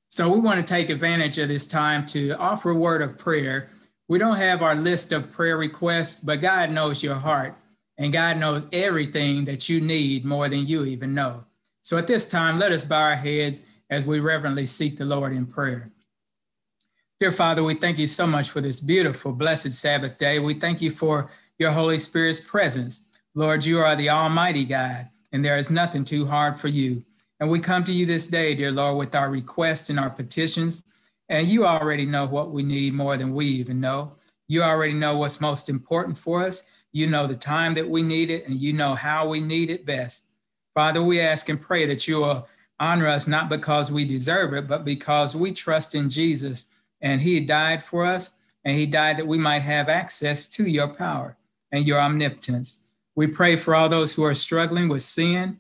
So 0.09 0.33
we 0.33 0.41
want 0.41 0.59
to 0.59 0.67
take 0.67 0.91
advantage 0.91 1.39
of 1.39 1.47
this 1.47 1.69
time 1.69 2.07
to 2.07 2.33
offer 2.39 2.71
a 2.71 2.75
word 2.75 3.03
of 3.03 3.19
prayer. 3.19 3.71
We 4.09 4.19
don't 4.19 4.39
have 4.39 4.63
our 4.63 4.75
list 4.75 5.13
of 5.13 5.31
prayer 5.31 5.57
requests, 5.57 6.19
but 6.19 6.41
God 6.41 6.73
knows 6.73 7.05
your 7.05 7.15
heart 7.15 7.57
and 8.03 8.13
God 8.13 8.37
knows 8.37 8.67
everything 8.73 9.45
that 9.45 9.69
you 9.69 9.81
need 9.81 10.25
more 10.25 10.49
than 10.49 10.67
you 10.67 10.85
even 10.85 11.15
know. 11.15 11.45
So 11.83 11.97
at 11.97 12.09
this 12.09 12.27
time, 12.27 12.59
let 12.59 12.73
us 12.73 12.85
bow 12.85 13.01
our 13.01 13.15
heads 13.15 13.63
as 13.91 14.05
we 14.05 14.19
reverently 14.19 14.67
seek 14.67 14.99
the 14.99 15.05
Lord 15.05 15.33
in 15.33 15.47
prayer. 15.47 15.93
Dear 17.21 17.31
Father, 17.31 17.63
we 17.63 17.75
thank 17.75 18.01
you 18.01 18.09
so 18.09 18.27
much 18.27 18.51
for 18.51 18.61
this 18.61 18.81
beautiful, 18.81 19.31
blessed 19.31 19.71
Sabbath 19.71 20.19
day. 20.19 20.41
We 20.41 20.55
thank 20.55 20.83
you 20.83 20.91
for 20.91 21.31
your 21.61 21.71
Holy 21.71 21.97
Spirit's 21.97 22.41
presence. 22.41 23.03
Lord, 23.37 23.65
you 23.65 23.79
are 23.79 23.95
the 23.95 24.11
Almighty 24.11 24.65
God, 24.65 25.09
and 25.31 25.45
there 25.45 25.57
is 25.57 25.71
nothing 25.71 26.05
too 26.05 26.27
hard 26.27 26.59
for 26.59 26.67
you. 26.67 27.05
And 27.39 27.51
we 27.51 27.61
come 27.61 27.85
to 27.85 27.93
you 27.93 28.05
this 28.05 28.27
day, 28.27 28.57
dear 28.57 28.73
Lord, 28.73 28.97
with 28.97 29.15
our 29.15 29.31
requests 29.31 29.91
and 29.91 30.01
our 30.01 30.11
petitions. 30.11 30.83
And 31.29 31.47
you 31.47 31.65
already 31.65 32.07
know 32.07 32.27
what 32.27 32.51
we 32.51 32.65
need 32.65 32.95
more 32.95 33.17
than 33.17 33.33
we 33.33 33.47
even 33.47 33.81
know. 33.81 34.17
You 34.49 34.65
already 34.65 34.93
know 34.93 35.19
what's 35.19 35.41
most 35.41 35.69
important 35.69 36.19
for 36.19 36.43
us. 36.43 36.65
You 36.93 37.07
know 37.07 37.27
the 37.27 37.35
time 37.35 37.75
that 37.75 37.89
we 37.89 38.03
need 38.03 38.31
it, 38.31 38.47
and 38.47 38.61
you 38.61 38.73
know 38.73 38.95
how 38.95 39.27
we 39.29 39.41
need 39.41 39.71
it 39.71 39.87
best. 39.87 40.27
Father, 40.75 41.03
we 41.03 41.21
ask 41.21 41.49
and 41.49 41.61
pray 41.61 41.87
that 41.87 42.07
you 42.07 42.19
will 42.19 42.49
honor 42.79 43.09
us 43.09 43.27
not 43.27 43.49
because 43.49 43.91
we 43.91 44.05
deserve 44.05 44.53
it, 44.53 44.67
but 44.67 44.85
because 44.85 45.35
we 45.35 45.53
trust 45.53 45.95
in 45.95 46.11
Jesus 46.11 46.67
and 47.01 47.21
he 47.21 47.41
died 47.41 47.83
for 47.83 48.05
us, 48.07 48.35
and 48.65 48.77
he 48.77 48.87
died 48.87 49.17
that 49.17 49.27
we 49.27 49.39
might 49.39 49.63
have 49.63 49.89
access 49.89 50.49
to 50.49 50.65
your 50.69 50.89
power 50.89 51.37
and 51.73 51.87
your 51.87 52.01
omnipotence. 52.01 52.81
We 53.17 53.27
pray 53.27 53.57
for 53.57 53.75
all 53.75 53.89
those 53.89 54.15
who 54.15 54.25
are 54.25 54.35
struggling 54.35 54.89
with 54.89 55.03
sin 55.03 55.59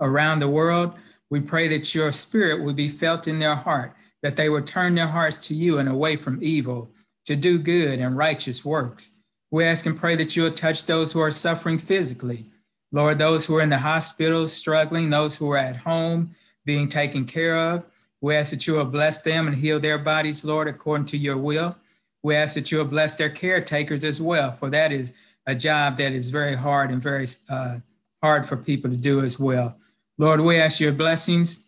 around 0.00 0.40
the 0.40 0.48
world. 0.48 0.94
We 1.30 1.40
pray 1.40 1.68
that 1.68 1.94
your 1.94 2.10
spirit 2.10 2.62
would 2.62 2.76
be 2.76 2.88
felt 2.88 3.28
in 3.28 3.38
their 3.38 3.54
heart, 3.54 3.94
that 4.22 4.36
they 4.36 4.48
would 4.48 4.66
turn 4.66 4.94
their 4.94 5.06
hearts 5.06 5.46
to 5.46 5.54
you 5.54 5.78
and 5.78 5.88
away 5.88 6.16
from 6.16 6.42
evil, 6.42 6.90
to 7.24 7.36
do 7.36 7.58
good 7.58 8.00
and 8.00 8.16
righteous 8.16 8.64
works. 8.64 9.12
We 9.52 9.64
ask 9.64 9.84
and 9.84 9.98
pray 9.98 10.16
that 10.16 10.34
you'll 10.34 10.50
touch 10.50 10.86
those 10.86 11.12
who 11.12 11.20
are 11.20 11.30
suffering 11.30 11.76
physically. 11.76 12.46
Lord, 12.90 13.18
those 13.18 13.44
who 13.44 13.56
are 13.56 13.60
in 13.60 13.68
the 13.68 13.78
hospitals 13.78 14.50
struggling, 14.50 15.10
those 15.10 15.36
who 15.36 15.50
are 15.50 15.58
at 15.58 15.76
home 15.76 16.34
being 16.64 16.88
taken 16.88 17.26
care 17.26 17.58
of. 17.58 17.84
We 18.22 18.34
ask 18.34 18.50
that 18.50 18.66
you 18.66 18.74
will 18.74 18.86
bless 18.86 19.20
them 19.20 19.46
and 19.46 19.56
heal 19.56 19.78
their 19.78 19.98
bodies, 19.98 20.42
Lord, 20.42 20.68
according 20.68 21.04
to 21.06 21.18
your 21.18 21.36
will. 21.36 21.76
We 22.22 22.34
ask 22.34 22.54
that 22.54 22.72
you 22.72 22.78
will 22.78 22.86
bless 22.86 23.14
their 23.14 23.28
caretakers 23.28 24.04
as 24.04 24.22
well, 24.22 24.52
for 24.52 24.70
that 24.70 24.90
is 24.90 25.12
a 25.46 25.54
job 25.54 25.98
that 25.98 26.12
is 26.12 26.30
very 26.30 26.54
hard 26.54 26.90
and 26.90 27.02
very 27.02 27.26
uh, 27.50 27.80
hard 28.22 28.46
for 28.46 28.56
people 28.56 28.90
to 28.90 28.96
do 28.96 29.20
as 29.20 29.38
well. 29.38 29.76
Lord, 30.16 30.40
we 30.40 30.56
ask 30.56 30.80
your 30.80 30.92
blessings 30.92 31.64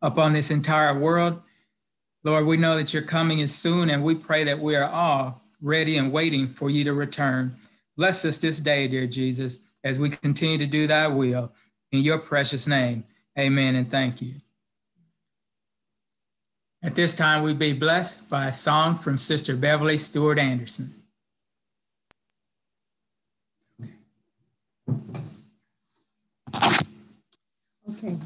upon 0.00 0.32
this 0.32 0.50
entire 0.50 0.98
world. 0.98 1.42
Lord, 2.24 2.46
we 2.46 2.56
know 2.56 2.76
that 2.78 2.94
your 2.94 3.02
coming 3.02 3.40
is 3.40 3.54
soon, 3.54 3.90
and 3.90 4.02
we 4.02 4.14
pray 4.14 4.44
that 4.44 4.60
we 4.60 4.76
are 4.76 4.88
all 4.88 5.42
ready 5.60 5.96
and 5.96 6.12
waiting 6.12 6.48
for 6.48 6.70
you 6.70 6.84
to 6.84 6.92
return. 6.92 7.56
Bless 7.96 8.24
us 8.24 8.38
this 8.38 8.60
day, 8.60 8.88
dear 8.88 9.06
Jesus, 9.06 9.58
as 9.82 9.98
we 9.98 10.10
continue 10.10 10.58
to 10.58 10.66
do 10.66 10.86
thy 10.86 11.08
will. 11.08 11.52
In 11.92 12.02
your 12.02 12.18
precious 12.18 12.66
name, 12.66 13.04
amen 13.38 13.74
and 13.74 13.90
thank 13.90 14.20
you. 14.20 14.34
At 16.82 16.94
this 16.94 17.14
time, 17.14 17.42
we 17.42 17.54
be 17.54 17.72
blessed 17.72 18.28
by 18.28 18.46
a 18.46 18.52
song 18.52 18.96
from 18.96 19.18
Sister 19.18 19.56
Beverly 19.56 19.98
Stewart 19.98 20.38
Anderson. 20.38 20.94
Okay. 27.88 28.18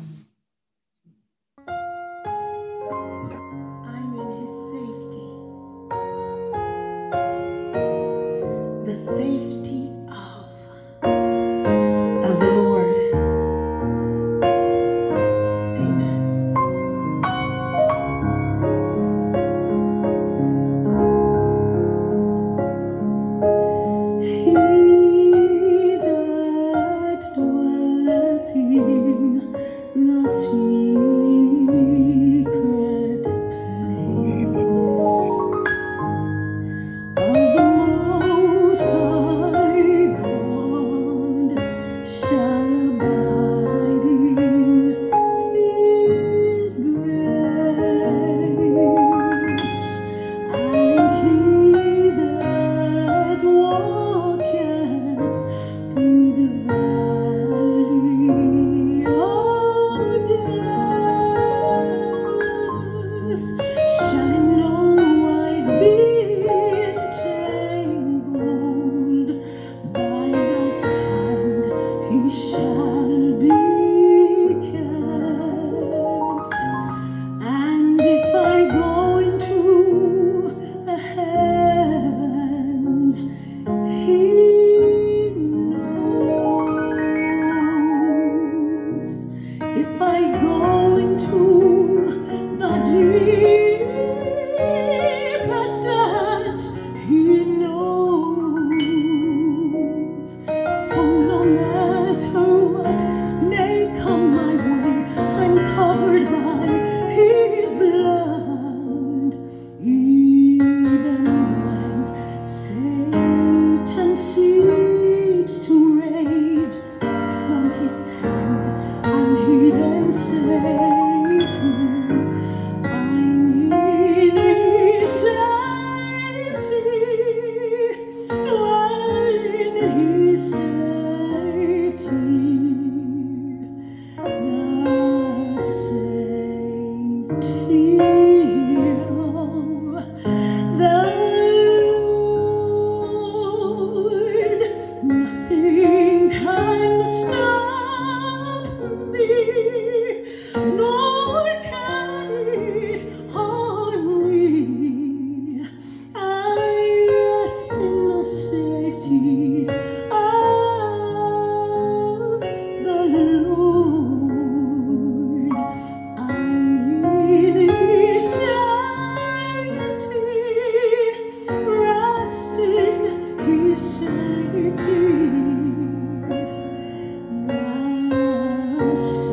The 178.90 179.29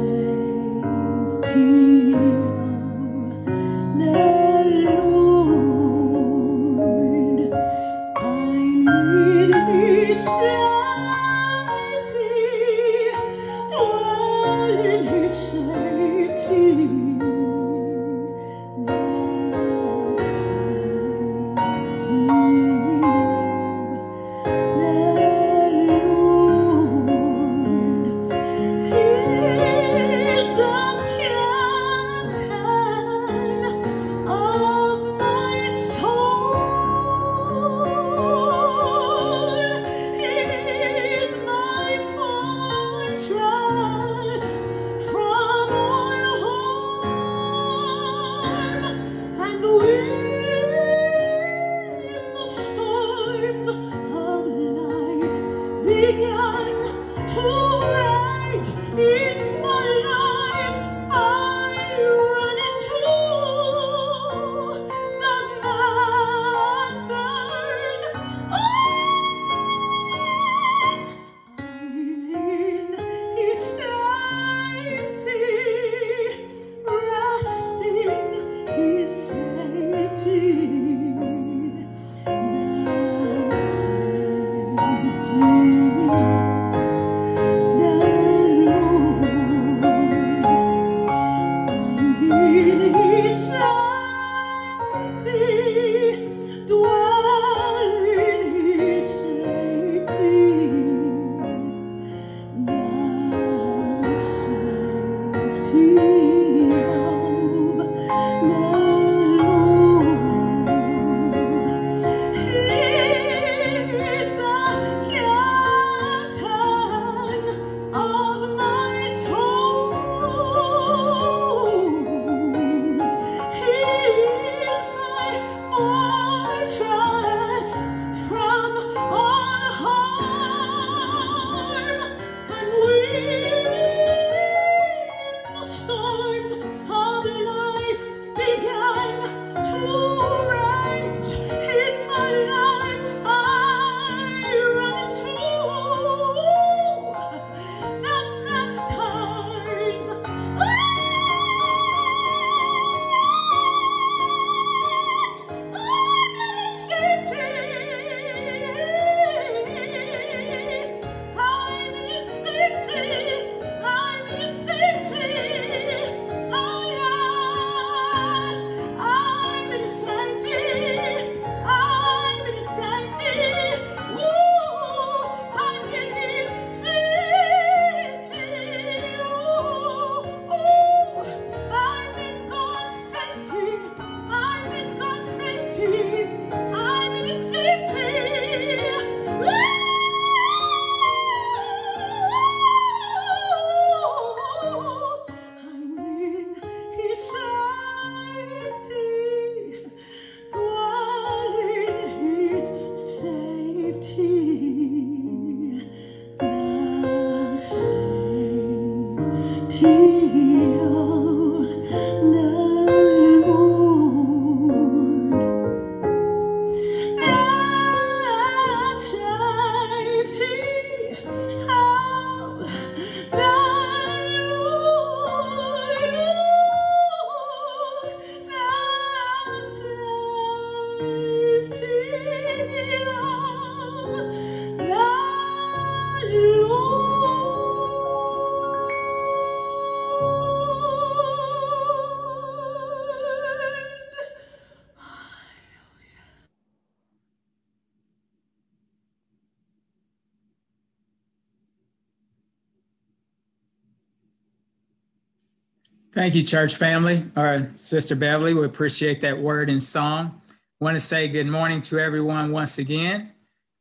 Thank 256.18 256.34
you, 256.34 256.42
church 256.42 256.78
family, 256.78 257.24
or 257.36 257.72
Sister 257.76 258.16
Beverly. 258.16 258.56
We 258.56 258.66
appreciate 258.66 259.22
that 259.22 259.38
word 259.38 259.70
and 259.70 259.82
song. 259.82 260.42
Want 260.80 260.96
to 260.96 261.00
say 261.00 261.28
good 261.28 261.46
morning 261.46 261.80
to 261.84 262.00
everyone 262.00 262.52
once 262.52 262.80
again. 262.80 263.34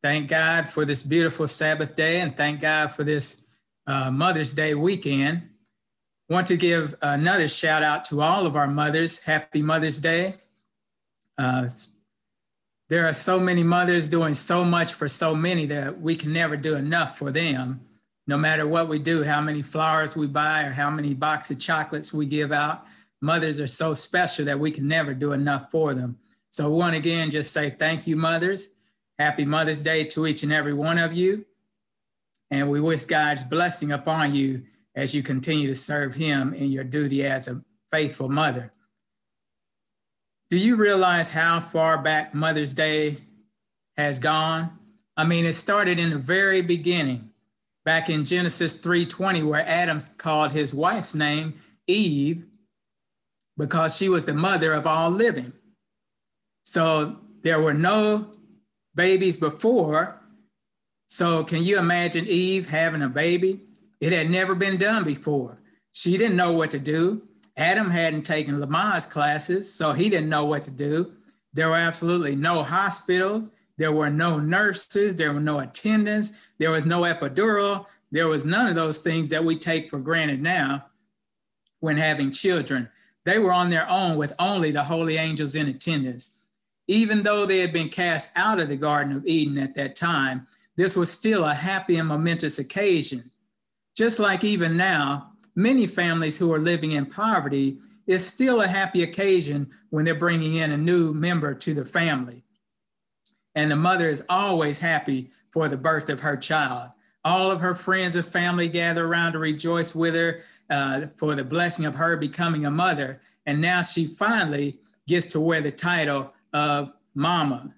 Thank 0.03 0.29
God 0.29 0.69
for 0.69 0.85
this 0.85 1.03
beautiful 1.03 1.49
Sabbath 1.49 1.95
day, 1.95 2.21
and 2.21 2.37
thank 2.37 2.61
God 2.61 2.89
for 2.89 3.05
this 3.05 3.41
uh, 3.87 4.11
Mother's 4.11 4.53
Day 4.53 4.75
weekend. 4.75 5.49
Want 6.29 6.47
to 6.49 6.59
give 6.59 6.95
another 7.01 7.49
shout 7.49 7.83
out 7.83 8.05
to 8.07 8.21
all 8.21 8.45
of 8.47 8.55
our 8.55 8.69
mothers. 8.69 9.21
Happy 9.21 9.63
Mother's 9.63 9.99
Day. 9.99 10.35
Uh, 11.39 11.67
there 12.91 13.07
are 13.07 13.15
so 13.15 13.41
many 13.41 13.63
mothers 13.63 14.11
doing 14.11 14.35
so 14.35 14.63
much 14.63 14.93
for 14.93 15.09
so 15.09 15.35
many 15.35 15.65
that 15.65 16.03
we 16.03 16.15
can 16.15 16.35
never 16.35 16.59
do 16.59 16.75
enough 16.77 17.17
for 17.17 17.31
them 17.31 17.81
no 18.27 18.37
matter 18.37 18.67
what 18.67 18.89
we 18.89 18.99
do, 18.99 19.23
how 19.23 19.41
many 19.41 19.63
flowers 19.63 20.17
we 20.17 20.27
buy 20.27 20.65
or 20.65 20.71
how 20.71 20.91
many 20.91 21.15
box 21.15 21.51
of 21.51 21.59
chocolates 21.59 22.13
we 22.13 22.27
give 22.27 22.53
out, 22.53 22.85
mothers 23.21 23.61
are 23.61 23.67
so 23.67 23.95
special 23.95 24.45
that 24.45 24.59
we 24.59 24.71
can 24.71 24.89
never 24.89 25.15
do 25.15 25.33
enough 25.33 25.71
for 25.71 25.95
them. 25.95 26.19
So 26.51 26.71
one 26.71 26.95
again, 26.95 27.31
just 27.31 27.53
say 27.53 27.71
thank 27.71 28.07
you, 28.07 28.17
mothers. 28.17 28.71
Happy 29.19 29.45
Mother's 29.45 29.83
Day 29.83 30.05
to 30.05 30.27
each 30.27 30.43
and 30.43 30.53
every 30.53 30.75
one 30.75 30.99
of 30.99 31.15
you. 31.15 31.47
And 32.51 32.69
we 32.71 32.81
wish 32.81 33.05
God's 33.05 33.45
blessing 33.45 33.93
upon 33.93 34.35
you 34.35 34.63
as 34.95 35.15
you 35.15 35.23
continue 35.23 35.67
to 35.69 35.75
serve 35.75 36.15
him 36.15 36.53
in 36.55 36.71
your 36.71 36.85
duty 36.85 37.25
as 37.25 37.49
a 37.49 37.63
faithful 37.91 38.29
mother. 38.29 38.73
Do 40.51 40.59
you 40.59 40.77
realize 40.77 41.29
how 41.29 41.61
far 41.61 41.99
back 41.99 42.35
Mother's 42.35 42.75
Day 42.75 43.19
has 43.97 44.19
gone? 44.19 44.79
I 45.17 45.25
mean, 45.25 45.45
it 45.45 45.55
started 45.55 45.99
in 45.99 46.11
the 46.11 46.19
very 46.19 46.63
beginning 46.63 47.31
back 47.87 48.11
in 48.11 48.25
Genesis 48.25 48.75
3:20 48.75 49.45
where 49.45 49.65
Adam 49.67 50.01
called 50.19 50.51
his 50.51 50.75
wife's 50.75 51.15
name 51.15 51.55
Eve 51.87 52.45
because 53.57 53.97
she 53.97 54.09
was 54.09 54.25
the 54.25 54.35
mother 54.35 54.73
of 54.73 54.87
all 54.87 55.09
living. 55.09 55.53
So 56.65 57.21
there 57.43 57.61
were 57.61 57.73
no 57.73 58.33
babies 58.97 59.39
before. 59.39 60.21
So 61.07 61.45
can 61.45 61.63
you 61.63 61.79
imagine 61.79 62.27
Eve 62.27 62.69
having 62.69 63.03
a 63.03 63.09
baby? 63.09 63.61
It 64.01 64.13
had 64.13 64.31
never 64.31 64.57
been 64.57 64.77
done 64.77 65.05
before. 65.05 65.63
She 65.93 66.17
didn't 66.17 66.37
know 66.37 66.53
what 66.53 66.73
to 66.73 66.81
do. 66.81 67.23
Adam 67.57 67.91
hadn't 67.91 68.25
taken 68.25 68.61
Lamaze 68.61 69.09
classes, 69.09 69.73
so 69.73 69.93
he 69.93 70.11
didn't 70.11 70.29
know 70.29 70.45
what 70.45 70.65
to 70.65 70.71
do. 70.71 71.13
There 71.55 71.69
were 71.69 71.77
absolutely 71.77 72.35
no 72.35 72.65
hospitals. 72.65 73.49
There 73.79 73.93
were 73.93 74.11
no 74.11 74.39
nurses, 74.39 75.17
there 75.17 75.33
were 75.33 75.41
no 75.41 75.59
attendants, 75.59 76.33
there 76.59 76.71
was 76.71 76.87
no 76.87 77.03
epidural, 77.03 77.87
there 78.11 78.29
was 78.29 78.47
none 78.47 78.69
of 78.69 78.75
those 78.75 78.99
things 78.99 79.29
that 79.29 79.45
we 79.45 79.59
take 79.59 79.91
for 79.91 79.99
granted 79.99 80.41
now 80.41 80.87
when 81.81 81.97
having 81.97 82.31
children. 82.31 82.89
They 83.25 83.39
were 83.39 83.53
on 83.53 83.71
their 83.71 83.87
own 83.91 84.17
with 84.17 84.33
only 84.39 84.71
the 84.71 84.85
holy 84.85 85.17
angels 85.17 85.57
in 85.57 85.67
attendance. 85.69 86.33
Even 86.89 87.23
though 87.23 87.45
they 87.45 87.59
had 87.59 87.73
been 87.73 87.89
cast 87.89 88.31
out 88.37 88.61
of 88.61 88.69
the 88.69 88.77
Garden 88.77 89.15
of 89.15 89.27
Eden 89.27 89.59
at 89.59 89.75
that 89.75 89.97
time, 89.97 90.47
this 90.77 90.97
was 90.97 91.11
still 91.11 91.45
a 91.45 91.53
happy 91.53 91.97
and 91.97 92.09
momentous 92.09 92.59
occasion. 92.59 93.31
Just 93.97 94.19
like 94.19 94.45
even 94.45 94.77
now, 94.77 95.33
many 95.55 95.87
families 95.87 96.39
who 96.39 96.53
are 96.53 96.59
living 96.59 96.93
in 96.93 97.07
poverty, 97.07 97.79
it's 98.07 98.25
still 98.25 98.61
a 98.61 98.69
happy 98.69 99.03
occasion 99.03 99.69
when 99.91 100.05
they're 100.05 100.15
bringing 100.15 100.55
in 100.55 100.71
a 100.71 100.79
new 100.79 101.13
member 101.13 101.55
to 101.55 101.75
the 101.75 101.85
family 101.85 102.43
and 103.57 103.71
the 103.71 103.77
mother 103.77 104.09
is 104.11 104.23
always 104.29 104.79
happy 104.79 105.31
for 105.51 105.67
the 105.67 105.79
birth 105.79 106.11
of 106.11 106.21
her 106.21 106.37
child. 106.37 106.91
All 107.25 107.51
of 107.51 107.61
her 107.61 107.75
friends 107.75 108.15
and 108.15 108.25
family 108.25 108.69
gather 108.69 109.07
around 109.07 109.33
to 109.33 109.41
rejoice 109.41 109.95
with 109.95 110.15
her 110.15 110.41
uh, 110.71 111.07
for 111.17 111.35
the 111.35 111.43
blessing 111.43 111.87
of 111.87 111.97
her 111.97 112.17
becoming 112.17 112.67
a 112.67 112.71
mother. 112.71 113.21
And 113.47 113.61
now 113.61 113.83
she 113.83 114.07
finally 114.07 114.79
gets 115.09 115.27
to 115.29 115.41
wear 115.41 115.63
the 115.63 115.73
title 115.73 116.35
of 116.53 116.93
Mama. 117.15 117.75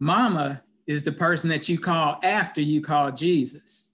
Mama 0.00 0.62
is 0.86 1.04
the 1.04 1.12
person 1.12 1.50
that 1.50 1.68
you 1.68 1.78
call 1.78 2.18
after 2.22 2.62
you 2.62 2.80
call 2.80 3.12
Jesus. 3.12 3.88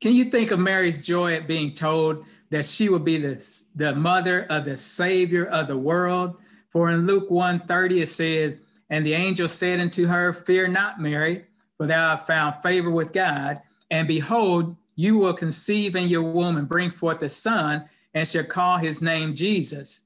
Can 0.00 0.14
you 0.14 0.24
think 0.24 0.50
of 0.50 0.58
Mary's 0.58 1.04
joy 1.04 1.34
at 1.34 1.48
being 1.48 1.74
told 1.74 2.26
that 2.50 2.64
she 2.64 2.88
will 2.88 2.98
be 2.98 3.18
the, 3.18 3.62
the 3.74 3.94
mother 3.94 4.46
of 4.48 4.64
the 4.64 4.76
Savior 4.76 5.44
of 5.46 5.66
the 5.66 5.78
world? 5.78 6.36
For 6.70 6.90
in 6.90 7.06
Luke 7.06 7.28
1:30 7.28 8.02
it 8.02 8.06
says, 8.08 8.58
and 8.92 9.06
the 9.06 9.14
angel 9.14 9.48
said 9.48 9.80
unto 9.80 10.06
her, 10.06 10.34
Fear 10.34 10.68
not, 10.68 11.00
Mary, 11.00 11.46
for 11.78 11.86
thou 11.86 12.10
hast 12.10 12.26
found 12.26 12.56
favor 12.62 12.90
with 12.90 13.14
God. 13.14 13.62
And 13.90 14.06
behold, 14.06 14.76
you 14.96 15.16
will 15.16 15.32
conceive 15.32 15.96
in 15.96 16.08
your 16.08 16.22
womb 16.22 16.58
and 16.58 16.68
bring 16.68 16.90
forth 16.90 17.22
a 17.22 17.28
son, 17.30 17.86
and 18.12 18.28
shall 18.28 18.44
call 18.44 18.76
his 18.76 19.00
name 19.00 19.34
Jesus. 19.34 20.04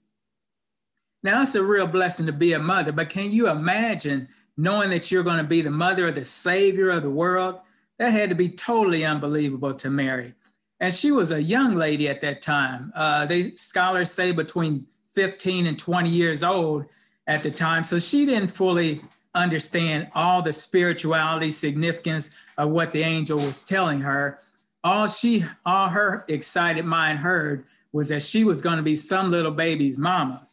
Now, 1.25 1.43
it's 1.43 1.57
a 1.57 1.65
real 1.65 1.89
blessing 1.89 2.27
to 2.27 2.33
be 2.33 2.53
a 2.53 2.61
mother, 2.61 2.93
but 2.93 3.09
can 3.09 3.33
you 3.33 3.49
imagine 3.49 4.29
knowing 4.57 4.91
that 4.91 5.11
you're 5.11 5.25
going 5.25 5.39
to 5.39 5.45
be 5.45 5.63
the 5.63 5.71
mother 5.73 6.07
of 6.07 6.15
the 6.15 6.25
Savior 6.25 6.91
of 6.91 7.03
the 7.03 7.11
world? 7.11 7.59
That 7.99 8.13
had 8.13 8.29
to 8.29 8.37
be 8.37 8.49
totally 8.49 9.05
unbelievable 9.05 9.75
to 9.75 9.91
Mary. 9.91 10.35
And 10.79 10.95
she 10.95 11.11
was 11.11 11.33
a 11.33 11.43
young 11.43 11.75
lady 11.75 12.09
at 12.09 12.21
that 12.21 12.41
time. 12.41 12.93
Uh, 12.95 13.27
they 13.27 13.51
scholars 13.57 14.13
say 14.13 14.31
between 14.31 14.87
15 15.17 15.67
and 15.67 15.77
20 15.77 16.09
years 16.09 16.45
old 16.45 16.87
at 17.27 17.43
the 17.43 17.51
time. 17.51 17.85
So 17.85 17.99
she 17.99 18.25
didn't 18.25 18.49
fully 18.49 19.01
understand 19.35 20.09
all 20.15 20.43
the 20.43 20.53
spirituality 20.53 21.51
significance 21.51 22.31
of 22.57 22.71
what 22.71 22.93
the 22.93 23.03
angel 23.03 23.37
was 23.37 23.63
telling 23.63 24.01
her. 24.01 24.41
All 24.83 25.09
she, 25.09 25.45
all 25.65 25.89
her 25.89 26.25
excited 26.29 26.85
mind 26.85 27.19
heard 27.19 27.65
was 27.93 28.09
that 28.09 28.23
she 28.23 28.45
was 28.45 28.63
going 28.63 28.77
to 28.77 28.83
be 28.83 28.97
some 28.97 29.31
little 29.31 29.51
baby's 29.51 29.99
mama. 29.99 30.47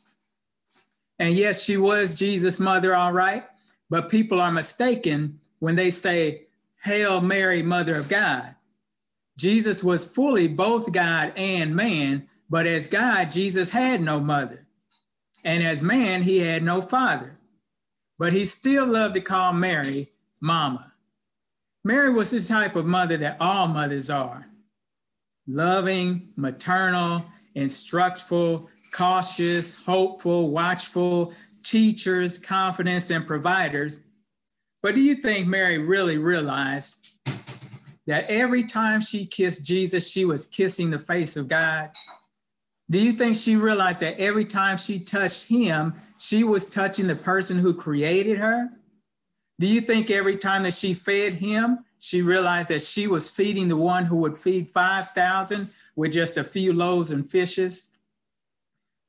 And 1.20 1.34
yes, 1.34 1.62
she 1.64 1.78
was 1.78 2.16
Jesus' 2.16 2.60
mother, 2.60 2.96
all 2.96 3.14
right. 3.14 3.46
But 3.90 4.10
people 4.10 4.42
are 4.42 4.52
mistaken 4.52 5.40
when 5.60 5.76
they 5.76 5.92
say, 5.92 6.48
Hail 6.84 7.22
Mary, 7.22 7.64
Mother 7.64 7.96
of 7.96 8.10
God. 8.10 8.56
Jesus 9.38 9.84
was 9.84 10.06
fully 10.06 10.48
both 10.48 10.92
God 10.92 11.32
and 11.36 11.76
man, 11.76 12.28
but 12.50 12.68
as 12.68 12.88
God, 12.88 13.32
Jesus 13.32 13.70
had 13.70 14.02
no 14.02 14.20
mother. 14.20 14.63
And 15.44 15.64
as 15.64 15.84
man, 15.84 16.24
he 16.24 16.40
had 16.40 16.64
no 16.64 16.82
father, 16.82 17.38
but 18.18 18.34
he 18.34 18.46
still 18.46 18.88
loved 18.88 19.16
to 19.16 19.22
call 19.22 19.54
Mary 19.54 20.12
mama. 20.40 20.94
Mary 21.84 22.12
was 22.12 22.32
the 22.32 22.42
type 22.42 22.76
of 22.76 22.86
mother 22.86 23.18
that 23.18 23.38
all 23.40 23.68
mothers 23.68 24.10
are 24.10 24.48
loving, 25.48 26.30
maternal, 26.38 27.26
instructful, 27.56 28.70
cautious, 28.94 29.74
hopeful, 29.74 30.50
watchful, 30.50 31.34
teachers, 31.64 32.38
confidence, 32.38 33.10
and 33.10 33.28
providers. 33.28 34.00
But 34.82 34.96
do 34.96 35.02
you 35.02 35.16
think 35.16 35.48
Mary 35.48 35.78
really 35.78 36.18
realized 36.18 36.96
that 38.06 38.30
every 38.30 38.64
time 38.64 39.02
she 39.02 39.26
kissed 39.26 39.66
Jesus, 39.66 40.10
she 40.10 40.26
was 40.26 40.46
kissing 40.46 40.92
the 40.92 41.00
face 41.00 41.36
of 41.36 41.48
God? 41.48 41.92
Do 42.94 43.04
you 43.04 43.14
think 43.14 43.36
she 43.36 43.56
realized 43.56 44.02
that 44.02 44.20
every 44.20 44.46
time 44.46 44.78
she 44.78 45.00
touched 45.00 45.48
him, 45.48 45.96
she 46.20 46.44
was 46.44 46.70
touching 46.70 47.08
the 47.08 47.16
person 47.16 47.58
who 47.58 47.74
created 47.74 48.38
her? 48.38 48.70
Do 49.60 49.66
you 49.66 49.82
think 49.82 50.12
every 50.12 50.38
time 50.38 50.62
that 50.62 50.76
she 50.76 50.94
fed 50.94 51.34
him, 51.34 51.80
she 51.98 52.22
realized 52.22 52.68
that 52.68 52.84
she 52.84 53.08
was 53.08 53.32
feeding 53.32 53.68
the 53.68 53.76
one 53.76 54.06
who 54.06 54.18
would 54.18 54.38
feed 54.38 54.70
5,000 54.70 55.72
with 55.96 56.12
just 56.12 56.38
a 56.38 56.44
few 56.44 56.72
loaves 56.72 57.10
and 57.10 57.28
fishes? 57.28 57.88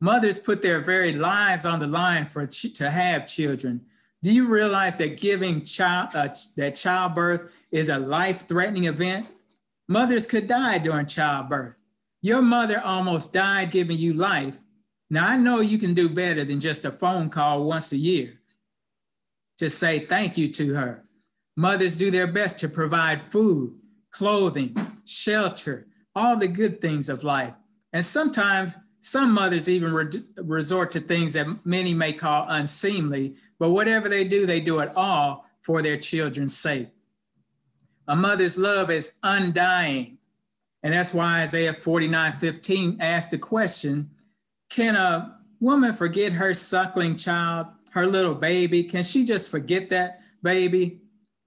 Mothers 0.01 0.38
put 0.38 0.62
their 0.62 0.81
very 0.81 1.12
lives 1.12 1.66
on 1.66 1.79
the 1.79 1.87
line 1.87 2.25
for 2.25 2.47
to 2.47 2.90
have 2.90 3.27
children. 3.27 3.85
Do 4.23 4.33
you 4.33 4.49
realize 4.49 4.94
that 4.94 5.20
giving 5.20 5.61
child 5.61 6.09
uh, 6.14 6.29
that 6.57 6.75
childbirth 6.75 7.53
is 7.70 7.90
a 7.90 7.99
life-threatening 7.99 8.85
event? 8.85 9.27
Mothers 9.88 10.27
could 10.27 10.47
die 10.47 10.79
during 10.79 11.05
childbirth. 11.05 11.77
Your 12.24 12.40
mother 12.40 12.80
almost 12.82 13.34
died 13.34 13.70
giving 13.70 13.98
you 13.98 14.14
life. 14.14 14.58
Now, 15.10 15.28
I 15.28 15.37
know 15.37 15.60
you 15.60 15.76
can 15.76 15.92
do 15.92 16.08
better 16.08 16.42
than 16.42 16.58
just 16.58 16.87
a 16.87 16.90
phone 16.90 17.28
call 17.28 17.64
once 17.64 17.92
a 17.92 17.98
year 17.98 18.40
to 19.58 19.68
say 19.68 20.06
thank 20.06 20.38
you 20.38 20.48
to 20.48 20.72
her. 20.72 21.04
Mothers 21.54 21.98
do 21.98 22.10
their 22.10 22.26
best 22.26 22.58
to 22.60 22.68
provide 22.70 23.30
food, 23.30 23.78
clothing, 24.10 24.74
shelter, 25.04 25.87
all 26.16 26.38
the 26.38 26.48
good 26.48 26.80
things 26.80 27.10
of 27.10 27.24
life. 27.24 27.52
And 27.92 28.06
sometimes 28.06 28.78
some 29.00 29.32
mothers 29.32 29.68
even 29.68 29.92
re- 29.92 30.24
resort 30.38 30.92
to 30.92 31.00
things 31.00 31.34
that 31.34 31.66
many 31.66 31.92
may 31.92 32.14
call 32.14 32.46
unseemly, 32.48 33.34
but 33.58 33.72
whatever 33.72 34.08
they 34.08 34.24
do, 34.24 34.46
they 34.46 34.60
do 34.60 34.78
it 34.78 34.90
all 34.96 35.44
for 35.62 35.82
their 35.82 35.98
children's 35.98 36.56
sake. 36.56 36.88
A 38.08 38.16
mother's 38.16 38.56
love 38.56 38.90
is 38.90 39.12
undying. 39.22 40.16
And 40.85 40.92
that's 40.92 41.14
why 41.14 41.40
Isaiah 41.40 41.73
49 41.73 42.33
15 42.35 42.99
asked 43.01 43.31
the 43.31 43.38
question 43.38 44.11
Can 44.70 44.94
a 44.94 45.40
woman 45.59 45.94
forget 45.94 46.33
her 46.33 46.53
suckling 46.53 47.16
child, 47.16 47.68
her 47.92 48.07
little 48.07 48.35
baby? 48.35 48.85
Can 48.85 49.03
she 49.03 49.25
just 49.25 49.51
forget 49.51 49.88
that 49.88 50.20
baby? 50.42 51.01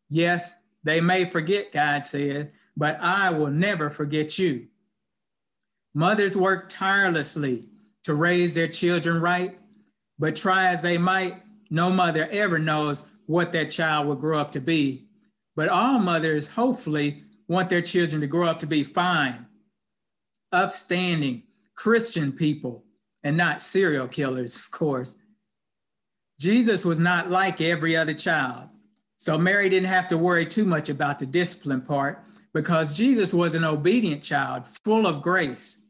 Yes, 0.10 0.58
they 0.84 1.02
may 1.02 1.26
forget, 1.26 1.72
God 1.72 2.04
says, 2.04 2.52
but 2.76 2.98
I 3.00 3.30
will 3.30 3.52
never 3.52 3.92
forget 3.92 4.40
you. 4.40 4.68
Mothers 5.94 6.36
work 6.36 6.68
tirelessly 6.68 7.66
to 8.04 8.16
raise 8.16 8.56
their 8.56 8.68
children 8.68 9.22
right, 9.22 9.58
but 10.18 10.36
try 10.36 10.68
as 10.68 10.82
they 10.82 10.98
might, 10.98 11.44
no 11.70 11.92
mother 11.92 12.28
ever 12.32 12.58
knows 12.58 13.04
what 13.26 13.52
that 13.52 13.70
child 13.70 14.08
will 14.08 14.16
grow 14.16 14.40
up 14.40 14.52
to 14.52 14.62
be. 14.62 15.08
But 15.56 15.70
all 15.70 16.00
mothers, 16.00 16.50
hopefully, 16.50 17.24
want 17.48 17.70
their 17.70 17.82
children 17.82 18.22
to 18.22 18.28
grow 18.28 18.48
up 18.48 18.60
to 18.60 18.68
be 18.68 18.84
fine, 18.84 19.46
upstanding, 20.52 21.44
Christian 21.76 22.32
people, 22.32 22.84
and 23.24 23.38
not 23.38 23.62
serial 23.62 24.08
killers, 24.08 24.56
of 24.56 24.72
course. 24.72 25.18
Jesus 26.40 26.86
was 26.86 27.00
not 27.00 27.30
like 27.30 27.62
every 27.62 27.96
other 27.96 28.14
child. 28.14 28.70
So 29.16 29.38
Mary 29.38 29.70
didn't 29.70 29.90
have 29.90 30.08
to 30.10 30.18
worry 30.18 30.46
too 30.46 30.66
much 30.66 30.90
about 30.90 31.20
the 31.20 31.26
discipline 31.26 31.82
part 31.82 32.24
because 32.54 32.96
Jesus 32.96 33.34
was 33.34 33.56
an 33.56 33.64
obedient 33.64 34.22
child, 34.22 34.66
full 34.84 35.08
of 35.08 35.22
grace. 35.22 35.84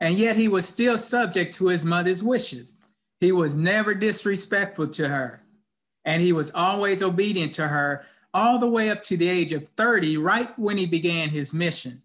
And 0.00 0.14
yet 0.14 0.36
he 0.36 0.48
was 0.48 0.66
still 0.66 0.98
subject 0.98 1.54
to 1.54 1.68
his 1.68 1.84
mother's 1.84 2.22
wishes. 2.22 2.76
He 3.20 3.32
was 3.32 3.56
never 3.56 3.94
disrespectful 3.94 4.88
to 4.88 5.08
her. 5.08 5.42
And 6.04 6.20
he 6.20 6.32
was 6.32 6.50
always 6.54 7.02
obedient 7.02 7.54
to 7.54 7.68
her 7.68 8.04
all 8.34 8.58
the 8.58 8.68
way 8.68 8.90
up 8.90 9.02
to 9.04 9.16
the 9.16 9.28
age 9.28 9.52
of 9.52 9.68
30, 9.68 10.18
right 10.18 10.58
when 10.58 10.76
he 10.76 10.86
began 10.86 11.30
his 11.30 11.54
mission. 11.54 12.02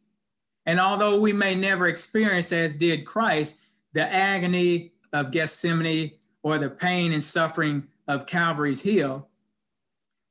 And 0.66 0.80
although 0.80 1.20
we 1.20 1.34
may 1.34 1.56
never 1.56 1.88
experience, 1.88 2.54
as 2.54 2.76
did 2.76 3.06
Christ, 3.06 3.58
the 3.94 4.14
agony 4.14 4.94
of 5.12 5.32
Gethsemane 5.32 6.12
or 6.44 6.60
the 6.60 6.70
pain 6.70 7.12
and 7.12 7.24
suffering 7.24 7.88
of 8.08 8.28
Calvary's 8.28 8.84
Hill, 8.84 9.28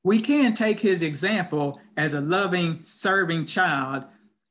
we 0.05 0.21
can 0.21 0.55
take 0.55 0.81
his 0.81 1.03
example 1.03 1.81
as 1.97 2.15
a 2.15 2.21
loving, 2.21 2.83
serving 2.83 3.47
child 3.47 4.05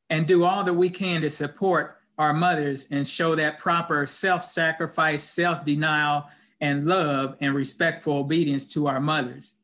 and 0.10 0.28
do 0.28 0.44
all 0.44 0.64
that 0.64 0.74
we 0.74 0.90
can 0.90 1.22
to 1.22 1.30
support 1.30 1.98
our 2.18 2.34
mothers 2.34 2.88
and 2.92 3.08
show 3.08 3.36
that 3.36 3.60
proper 3.60 4.06
self 4.06 4.44
sacrifice, 4.44 5.24
self 5.24 5.64
denial, 5.64 6.28
and 6.60 6.86
love 6.86 7.36
and 7.40 7.54
respectful 7.54 8.18
obedience 8.18 8.68
to 8.74 8.88
our 8.88 9.00
mothers. 9.00 9.57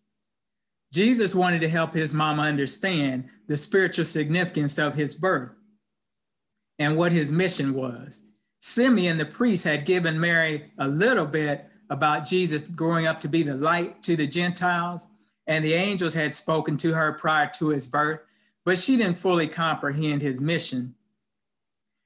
Jesus 0.94 1.34
wanted 1.34 1.62
to 1.62 1.70
help 1.70 1.96
his 1.96 2.14
mama 2.14 2.44
understand 2.44 3.28
the 3.48 3.58
spiritual 3.58 4.06
significance 4.06 4.78
of 4.78 4.94
his 4.94 5.16
birth 5.16 5.50
and 6.78 6.96
what 6.96 7.12
his 7.12 7.32
mission 7.32 7.74
was. 7.74 8.22
Simeon 8.60 9.18
the 9.18 9.26
priest 9.26 9.64
had 9.64 9.86
given 9.86 10.20
Mary 10.20 10.72
a 10.78 10.88
little 10.88 11.26
bit 11.26 11.66
about 11.90 12.28
Jesus 12.28 12.68
growing 12.68 13.08
up 13.08 13.20
to 13.22 13.28
be 13.28 13.42
the 13.42 13.56
light 13.56 14.04
to 14.04 14.16
the 14.16 14.28
Gentiles, 14.28 15.08
and 15.48 15.66
the 15.66 15.74
angels 15.74 16.14
had 16.14 16.32
spoken 16.32 16.78
to 16.78 16.94
her 16.94 17.14
prior 17.14 17.50
to 17.56 17.70
his 17.70 17.88
birth, 17.88 18.20
but 18.64 18.78
she 18.78 18.96
didn't 18.96 19.18
fully 19.18 19.48
comprehend 19.48 20.22
his 20.22 20.40
mission. 20.40 20.94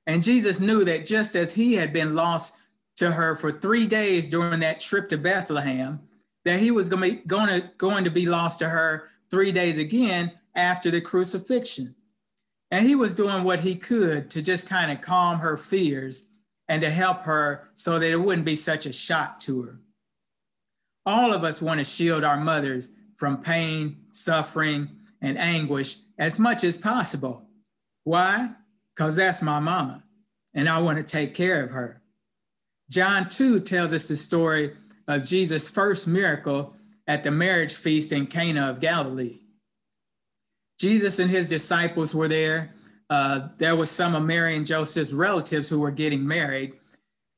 And 0.06 0.24
Jesus 0.24 0.62
knew 0.62 0.86
that 0.86 1.06
just 1.06 1.36
as 1.36 1.56
he 1.56 1.74
had 1.74 1.92
been 1.92 2.16
lost 2.16 2.56
to 2.96 3.12
her 3.12 3.36
for 3.36 3.52
three 3.52 3.86
days 3.86 4.28
during 4.28 4.62
that 4.62 4.80
trip 4.80 5.10
to 5.10 5.18
Bethlehem, 5.18 6.07
that 6.48 6.62
he 6.62 6.72
was 6.72 6.88
going 6.88 7.02
to, 7.02 7.18
be, 7.18 7.24
going, 7.28 7.48
to, 7.48 7.70
going 7.78 8.06
to 8.06 8.10
be 8.10 8.26
lost 8.26 8.60
to 8.60 8.70
her 8.70 9.10
three 9.30 9.52
days 9.52 9.78
again 9.78 10.32
after 10.56 10.90
the 10.90 11.02
crucifixion. 11.02 11.94
And 12.72 12.88
he 12.88 12.96
was 12.96 13.14
doing 13.14 13.44
what 13.44 13.60
he 13.60 13.76
could 13.76 14.32
to 14.32 14.42
just 14.42 14.66
kind 14.66 14.90
of 14.90 15.02
calm 15.02 15.40
her 15.40 15.58
fears 15.58 16.28
and 16.70 16.82
to 16.82 16.90
help 16.90 17.24
her 17.24 17.68
so 17.74 18.00
that 18.00 18.10
it 18.10 18.22
wouldn't 18.22 18.46
be 18.46 18.56
such 18.56 18.86
a 18.86 18.94
shock 18.94 19.40
to 19.40 19.62
her. 19.64 19.82
All 21.06 21.34
of 21.34 21.44
us 21.44 21.62
want 21.62 21.82
to 21.82 21.84
shield 21.84 22.24
our 22.24 22.40
mothers 22.40 22.92
from 23.18 23.42
pain, 23.42 23.98
suffering, 24.12 24.88
and 25.22 25.38
anguish 25.38 25.98
as 26.18 26.40
much 26.40 26.64
as 26.64 26.78
possible. 26.78 27.46
Why? 28.06 28.52
Because 28.96 29.18
that's 29.18 29.42
my 29.42 29.60
mama, 29.60 30.06
and 30.54 30.70
I 30.70 30.82
want 30.82 30.98
to 30.98 31.04
take 31.04 31.34
care 31.34 31.62
of 31.62 31.72
her. 31.72 32.02
John 32.90 33.28
2 33.28 33.60
tells 33.60 33.94
us 33.94 34.08
the 34.08 34.16
story 34.16 34.78
of 35.08 35.24
Jesus' 35.24 35.68
first 35.68 36.08
miracle 36.08 36.76
at 37.08 37.24
the 37.24 37.32
marriage 37.32 37.74
feast 37.74 38.12
in 38.12 38.28
Cana 38.28 38.70
of 38.70 38.80
Galilee. 38.80 39.40
Jesus 40.80 41.20
and 41.20 41.32
his 41.32 41.48
disciples 41.48 42.14
were 42.14 42.28
there. 42.28 42.74
Uh, 43.10 43.48
there 43.58 43.76
was 43.76 43.90
some 43.90 44.16
of 44.16 44.24
Mary 44.24 44.56
and 44.56 44.66
Joseph's 44.66 45.14
relatives 45.14 45.70
who 45.70 45.80
were 45.80 45.92
getting 45.92 46.28
married. 46.28 46.74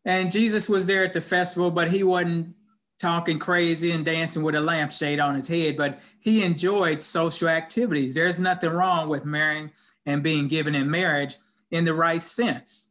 And 0.03 0.31
Jesus 0.31 0.67
was 0.67 0.87
there 0.87 1.03
at 1.03 1.13
the 1.13 1.21
festival, 1.21 1.69
but 1.69 1.91
he 1.91 2.03
wasn't 2.03 2.55
talking 2.99 3.39
crazy 3.39 3.91
and 3.91 4.03
dancing 4.03 4.43
with 4.43 4.55
a 4.55 4.59
lampshade 4.59 5.19
on 5.19 5.35
his 5.35 5.47
head, 5.47 5.77
but 5.77 5.99
he 6.19 6.43
enjoyed 6.43 7.01
social 7.01 7.47
activities. 7.47 8.15
There's 8.15 8.39
nothing 8.39 8.71
wrong 8.71 9.07
with 9.07 9.23
marrying 9.23 9.71
and 10.05 10.23
being 10.23 10.47
given 10.47 10.75
in 10.75 10.91
marriage 10.91 11.37
in 11.71 11.85
the 11.85 11.93
right 11.93 12.21
sense. 12.21 12.87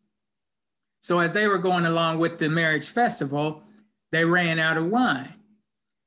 So, 1.00 1.20
as 1.20 1.32
they 1.32 1.46
were 1.46 1.58
going 1.58 1.84
along 1.84 2.18
with 2.18 2.38
the 2.38 2.48
marriage 2.48 2.88
festival, 2.88 3.62
they 4.12 4.24
ran 4.24 4.58
out 4.58 4.76
of 4.76 4.86
wine. 4.86 5.34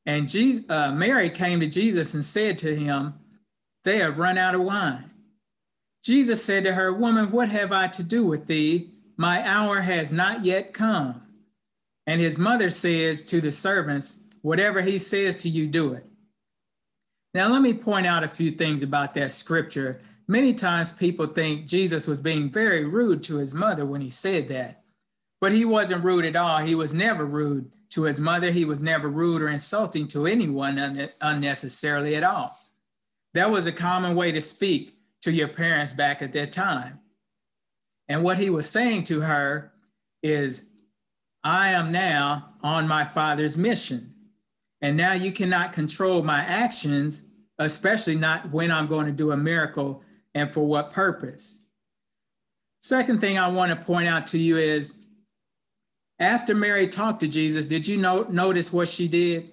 And 0.06 0.28
Jesus, 0.28 0.66
uh, 0.70 0.92
Mary 0.94 1.30
came 1.30 1.60
to 1.60 1.68
Jesus 1.68 2.14
and 2.14 2.26
said 2.26 2.58
to 2.60 2.76
him, 2.76 3.14
They 3.84 3.98
have 3.98 4.18
run 4.18 4.38
out 4.38 4.56
of 4.56 4.64
wine. 4.64 5.12
Jesus 6.04 6.44
said 6.44 6.64
to 6.64 6.74
her, 6.74 6.92
Woman, 6.92 7.32
what 7.32 7.50
have 7.50 7.72
I 7.72 7.88
to 7.90 8.04
do 8.04 8.26
with 8.26 8.48
thee? 8.48 8.90
My 9.18 9.48
hour 9.48 9.82
has 9.82 10.12
not 10.12 10.44
yet 10.44 10.74
come. 10.74 11.22
And 12.08 12.20
his 12.20 12.40
mother 12.40 12.72
says 12.72 13.22
to 13.24 13.40
the 13.40 13.52
servants, 13.52 14.18
Whatever 14.42 14.82
he 14.82 14.98
says 14.98 15.36
to 15.44 15.50
you, 15.50 15.68
do 15.68 15.94
it. 15.94 16.06
Now, 17.34 17.50
let 17.50 17.62
me 17.62 17.74
point 17.74 18.08
out 18.08 18.24
a 18.24 18.28
few 18.28 18.52
things 18.52 18.82
about 18.82 19.14
that 19.14 19.32
scripture. 19.32 20.02
Many 20.28 20.54
times 20.54 20.92
people 20.92 21.28
think 21.28 21.68
Jesus 21.68 22.08
was 22.08 22.20
being 22.20 22.50
very 22.50 22.84
rude 22.84 23.22
to 23.24 23.38
his 23.38 23.54
mother 23.54 23.86
when 23.86 24.02
he 24.02 24.10
said 24.10 24.50
that, 24.50 24.84
but 25.40 25.52
he 25.52 25.64
wasn't 25.64 26.04
rude 26.04 26.26
at 26.26 26.36
all. 26.36 26.58
He 26.58 26.74
was 26.74 26.94
never 26.94 27.26
rude 27.26 27.72
to 27.92 28.04
his 28.04 28.20
mother. 28.20 28.52
He 28.52 28.66
was 28.66 28.82
never 28.82 29.10
rude 29.10 29.42
or 29.42 29.50
insulting 29.50 30.08
to 30.10 30.26
anyone 30.26 30.80
un- 30.80 31.10
unnecessarily 31.22 32.16
at 32.16 32.24
all. 32.24 32.58
That 33.34 33.52
was 33.52 33.66
a 33.66 33.72
common 33.72 34.16
way 34.16 34.32
to 34.32 34.42
speak 34.42 34.98
to 35.22 35.32
your 35.32 35.48
parents 35.48 35.94
back 35.94 36.22
at 36.22 36.34
that 36.34 36.52
time. 36.52 37.00
And 38.10 38.24
what 38.24 38.38
he 38.38 38.50
was 38.50 38.70
saying 38.70 39.06
to 39.06 39.22
her 39.22 39.72
is, 40.22 40.70
I 41.44 41.70
am 41.70 41.92
now 41.92 42.54
on 42.62 42.88
my 42.88 43.06
Father's 43.06 43.58
mission. 43.58 44.14
And 44.82 44.98
now 44.98 45.14
you 45.14 45.32
cannot 45.32 45.74
control 45.74 46.24
my 46.24 46.40
actions, 46.40 47.24
especially 47.60 48.16
not 48.16 48.52
when 48.52 48.72
I'm 48.72 48.88
going 48.88 49.06
to 49.06 49.12
do 49.12 49.32
a 49.32 49.38
miracle 49.38 50.04
and 50.34 50.52
for 50.52 50.66
what 50.66 50.92
purpose. 50.92 51.62
Second 52.80 53.22
thing 53.22 53.38
I 53.38 53.48
want 53.48 53.70
to 53.72 53.86
point 53.86 54.08
out 54.08 54.28
to 54.28 54.40
you 54.40 54.58
is 54.58 54.96
after 56.22 56.54
Mary 56.54 56.88
talked 56.88 57.20
to 57.22 57.28
Jesus, 57.28 57.66
did 57.66 57.88
you 57.88 57.98
notice 57.98 58.72
what 58.72 58.88
she 58.88 59.08
did? 59.08 59.50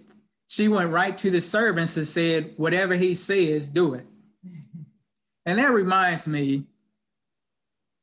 She 0.47 0.69
went 0.69 0.91
right 0.91 1.17
to 1.19 1.31
the 1.31 1.41
servants 1.41 1.97
and 1.97 2.07
said, 2.07 2.53
Whatever 2.57 2.95
he 2.95 3.15
says, 3.15 3.71
do 3.71 3.95
it. 3.95 4.07
And 5.47 5.59
that 5.59 5.73
reminds 5.73 6.29
me 6.29 6.65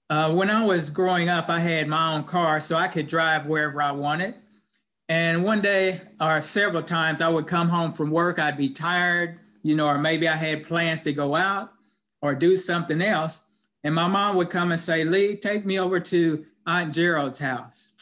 uh, 0.09 0.33
when 0.33 0.49
I 0.49 0.65
was 0.65 0.89
growing 0.89 1.29
up, 1.29 1.49
I 1.49 1.59
had 1.59 1.87
my 1.87 2.13
own 2.13 2.23
car, 2.23 2.59
so 2.59 2.75
I 2.75 2.87
could 2.87 3.07
drive 3.07 3.45
wherever 3.45 3.81
I 3.81 3.91
wanted. 3.91 4.35
And 5.09 5.43
one 5.43 5.61
day, 5.61 6.01
or 6.19 6.41
several 6.41 6.83
times, 6.83 7.21
I 7.21 7.29
would 7.29 7.47
come 7.47 7.69
home 7.69 7.93
from 7.93 8.11
work. 8.11 8.39
I'd 8.39 8.57
be 8.57 8.69
tired, 8.69 9.39
you 9.61 9.75
know, 9.75 9.87
or 9.87 9.99
maybe 9.99 10.27
I 10.27 10.35
had 10.35 10.63
plans 10.63 11.03
to 11.03 11.13
go 11.13 11.35
out 11.35 11.71
or 12.21 12.33
do 12.33 12.55
something 12.55 13.01
else. 13.01 13.43
And 13.83 13.93
my 13.93 14.07
mom 14.07 14.35
would 14.35 14.49
come 14.49 14.71
and 14.71 14.79
say, 14.79 15.03
Lee, 15.03 15.35
take 15.35 15.65
me 15.65 15.79
over 15.79 15.99
to 15.99 16.45
Aunt 16.65 16.93
Gerald's 16.93 17.39
house. 17.39 17.94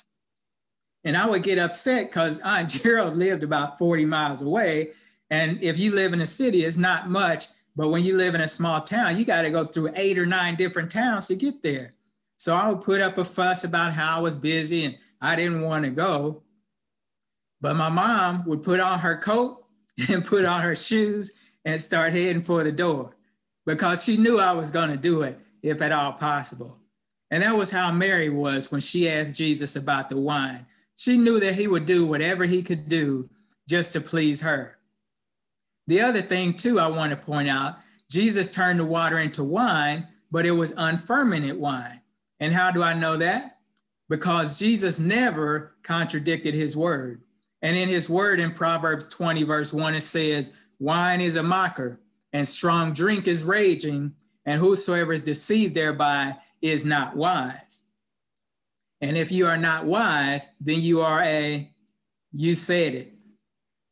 And 1.04 1.18
I 1.18 1.28
would 1.28 1.44
get 1.44 1.60
upset 1.60 2.10
because 2.10 2.40
Aunt 2.42 2.70
Gerald 2.84 3.16
lived 3.16 3.44
about 3.44 3.78
40 3.78 4.06
miles 4.06 4.42
away. 4.42 4.92
And 5.30 5.62
if 5.64 5.78
you 5.78 5.94
live 5.94 6.14
in 6.14 6.22
a 6.22 6.26
city, 6.26 6.64
it's 6.64 6.78
not 6.78 7.10
much. 7.10 7.48
But 7.76 7.90
when 7.90 8.04
you 8.04 8.18
live 8.18 8.36
in 8.36 8.42
a 8.42 8.48
small 8.48 8.82
town, 8.82 9.18
you 9.18 9.26
got 9.26 9.42
to 9.42 9.50
go 9.50 9.66
through 9.66 9.92
eight 9.96 10.20
or 10.20 10.26
nine 10.26 10.56
different 10.56 10.92
towns 10.92 11.28
to 11.28 11.36
get 11.36 11.64
there. 11.64 11.94
So 12.38 12.56
I 12.56 12.70
would 12.70 12.82
put 12.82 13.02
up 13.02 13.18
a 13.18 13.26
fuss 13.26 13.64
about 13.64 13.94
how 13.94 14.18
I 14.18 14.22
was 14.22 14.36
busy 14.36 14.86
and 14.86 14.98
I 15.22 15.36
didn't 15.36 15.62
want 15.62 15.86
to 15.86 15.92
go. 15.92 16.44
But 17.62 17.76
my 17.76 17.90
mom 17.90 18.46
would 18.46 18.62
put 18.62 18.80
on 18.80 19.00
her 19.00 19.18
coat 19.18 19.64
and 20.10 20.26
put 20.26 20.46
on 20.46 20.62
her 20.62 20.76
shoes 20.76 21.34
and 21.66 21.80
start 21.80 22.14
heading 22.14 22.42
for 22.42 22.64
the 22.64 22.72
door 22.72 23.16
because 23.66 24.04
she 24.04 24.18
knew 24.18 24.40
I 24.40 24.52
was 24.52 24.72
going 24.72 24.90
to 24.90 24.98
do 24.98 25.24
it 25.24 25.40
if 25.62 25.82
at 25.82 25.92
all 25.92 26.14
possible. 26.14 26.78
And 27.32 27.42
that 27.42 27.58
was 27.58 27.72
how 27.72 27.92
Mary 27.92 28.30
was 28.30 28.72
when 28.72 28.82
she 28.82 29.10
asked 29.10 29.38
Jesus 29.38 29.76
about 29.76 30.10
the 30.10 30.18
wine. 30.18 30.66
She 30.96 31.18
knew 31.18 31.40
that 31.40 31.56
he 31.56 31.68
would 31.68 31.86
do 31.86 32.06
whatever 32.06 32.46
he 32.46 32.62
could 32.62 32.88
do 32.88 33.30
just 33.68 33.94
to 33.94 34.02
please 34.02 34.42
her. 34.42 34.78
The 35.88 36.02
other 36.02 36.22
thing, 36.22 36.54
too, 36.54 36.80
I 36.80 36.88
want 36.88 37.12
to 37.12 37.18
point 37.18 37.50
out 37.50 37.78
Jesus 38.10 38.48
turned 38.48 38.80
the 38.80 38.86
water 38.86 39.18
into 39.18 39.44
wine, 39.44 40.08
but 40.32 40.46
it 40.46 40.52
was 40.52 40.74
unfermented 40.78 41.58
wine. 41.58 42.02
And 42.40 42.54
how 42.54 42.72
do 42.72 42.84
I 42.84 42.94
know 42.94 43.18
that? 43.18 43.58
Because 44.10 44.60
Jesus 44.60 45.00
never 45.00 45.76
contradicted 45.84 46.54
his 46.54 46.78
word. 46.78 47.24
And 47.62 47.78
in 47.78 47.88
his 47.88 48.10
word 48.10 48.40
in 48.40 48.52
Proverbs 48.52 49.08
20, 49.08 49.44
verse 49.44 49.74
1, 49.74 49.96
it 49.96 50.02
says, 50.02 50.52
Wine 50.80 51.22
is 51.22 51.38
a 51.38 51.44
mocker, 51.44 52.02
and 52.34 52.48
strong 52.48 52.94
drink 52.94 53.28
is 53.28 53.44
raging, 53.44 54.14
and 54.46 54.60
whosoever 54.60 55.14
is 55.14 55.24
deceived 55.24 55.74
thereby 55.74 56.36
is 56.62 56.86
not 56.86 57.16
wise. 57.16 57.83
And 59.04 59.18
if 59.18 59.34
you 59.34 59.48
are 59.48 59.58
not 59.58 59.84
wise, 59.84 60.48
then 60.62 60.80
you 60.80 61.02
are 61.02 61.22
a, 61.24 61.70
you 62.32 62.56
said 62.56 62.96
it. 62.96 63.14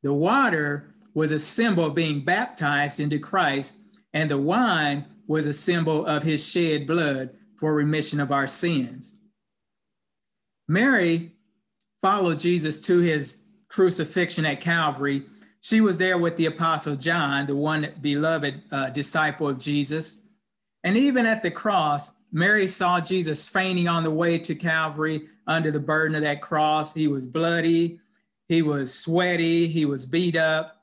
The 0.04 0.14
water 0.14 0.96
was 1.14 1.34
a 1.34 1.38
symbol 1.38 1.84
of 1.84 1.96
being 1.96 2.24
baptized 2.24 3.02
into 3.02 3.20
Christ, 3.20 3.78
and 4.14 4.32
the 4.32 4.38
wine 4.38 5.06
was 5.28 5.48
a 5.48 5.52
symbol 5.52 6.06
of 6.06 6.24
his 6.24 6.48
shed 6.48 6.88
blood 6.88 7.32
for 7.58 7.74
remission 7.74 8.22
of 8.22 8.32
our 8.32 8.48
sins. 8.48 9.18
Mary 10.70 11.34
followed 12.02 12.40
Jesus 12.40 12.80
to 12.80 13.00
his 13.00 13.42
crucifixion 13.68 14.46
at 14.46 14.62
Calvary. 14.62 15.24
She 15.60 15.82
was 15.82 15.98
there 15.98 16.18
with 16.18 16.38
the 16.38 16.46
Apostle 16.46 16.96
John, 16.96 17.48
the 17.48 17.56
one 17.58 17.90
beloved 18.00 18.64
uh, 18.72 18.90
disciple 18.92 19.50
of 19.50 19.60
Jesus. 19.60 20.22
And 20.86 20.96
even 20.96 21.26
at 21.26 21.44
the 21.44 21.52
cross, 21.52 22.14
Mary 22.32 22.68
saw 22.68 23.02
Jesus 23.02 23.48
fainting 23.48 23.88
on 23.88 24.04
the 24.04 24.12
way 24.12 24.40
to 24.40 24.56
Calvary 24.56 25.28
under 25.48 25.72
the 25.72 25.80
burden 25.80 26.16
of 26.16 26.22
that 26.22 26.42
cross. 26.42 26.94
He 26.94 27.08
was 27.08 27.26
bloody, 27.26 28.00
he 28.48 28.62
was 28.62 28.94
sweaty, 28.94 29.68
he 29.68 29.86
was 29.86 30.06
beat 30.06 30.36
up. 30.36 30.78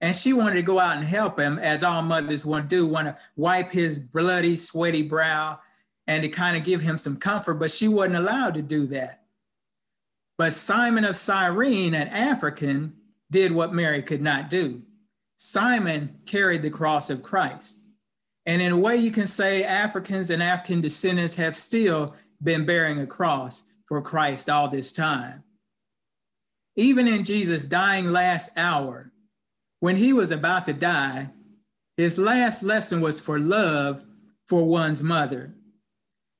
And 0.00 0.14
she 0.14 0.32
wanted 0.32 0.54
to 0.54 0.62
go 0.62 0.80
out 0.80 0.96
and 0.96 1.06
help 1.06 1.38
him, 1.38 1.58
as 1.58 1.84
all 1.84 2.02
mothers 2.02 2.46
want 2.46 2.70
to 2.70 2.76
do, 2.76 2.86
want 2.86 3.06
to 3.06 3.16
wipe 3.36 3.70
his 3.70 3.98
bloody, 3.98 4.56
sweaty 4.56 5.02
brow 5.02 5.60
and 6.10 6.22
to 6.22 6.28
kind 6.28 6.56
of 6.56 6.64
give 6.64 6.80
him 6.80 6.98
some 6.98 7.16
comfort, 7.16 7.54
but 7.54 7.70
she 7.70 7.86
wasn't 7.86 8.16
allowed 8.16 8.54
to 8.54 8.62
do 8.62 8.84
that. 8.88 9.22
But 10.36 10.52
Simon 10.52 11.04
of 11.04 11.16
Cyrene, 11.16 11.94
an 11.94 12.08
African, 12.08 12.94
did 13.30 13.52
what 13.52 13.72
Mary 13.72 14.02
could 14.02 14.20
not 14.20 14.50
do. 14.50 14.82
Simon 15.36 16.18
carried 16.26 16.62
the 16.62 16.70
cross 16.70 17.10
of 17.10 17.22
Christ. 17.22 17.80
And 18.46 18.62
in 18.62 18.72
a 18.72 18.76
way, 18.76 18.96
you 18.96 19.10
can 19.10 19.26
say 19.26 19.64
Africans 19.64 20.30
and 20.30 20.42
African 20.42 20.80
descendants 20.80 21.36
have 21.36 21.56
still 21.56 22.14
been 22.42 22.64
bearing 22.64 22.98
a 22.98 23.06
cross 23.06 23.64
for 23.86 24.00
Christ 24.00 24.48
all 24.48 24.68
this 24.68 24.92
time. 24.92 25.44
Even 26.76 27.06
in 27.06 27.24
Jesus' 27.24 27.64
dying 27.64 28.08
last 28.08 28.50
hour, 28.56 29.12
when 29.80 29.96
he 29.96 30.12
was 30.12 30.30
about 30.30 30.66
to 30.66 30.72
die, 30.72 31.30
his 31.96 32.16
last 32.16 32.62
lesson 32.62 33.00
was 33.00 33.20
for 33.20 33.38
love 33.38 34.04
for 34.46 34.66
one's 34.66 35.02
mother. 35.02 35.54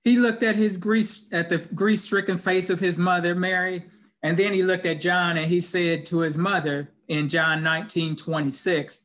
He 0.05 0.19
looked 0.19 0.43
at 0.43 0.57
his 0.57 0.79
grief 0.79 1.21
at 1.33 1.51
the 1.51 1.59
grief-stricken 1.59 2.39
face 2.39 2.71
of 2.71 2.81
his 2.81 2.99
mother, 2.99 3.35
Mary, 3.35 3.85
and 4.23 4.39
then 4.39 4.53
he 4.53 4.63
looked 4.63 4.87
at 4.87 5.01
John 5.01 5.37
and 5.37 5.47
he 5.47 5.61
said 5.61 6.05
to 6.07 6.21
his 6.21 6.39
mother 6.39 6.91
in 7.09 7.29
John 7.29 7.63
19, 7.63 8.17
26, 8.17 9.05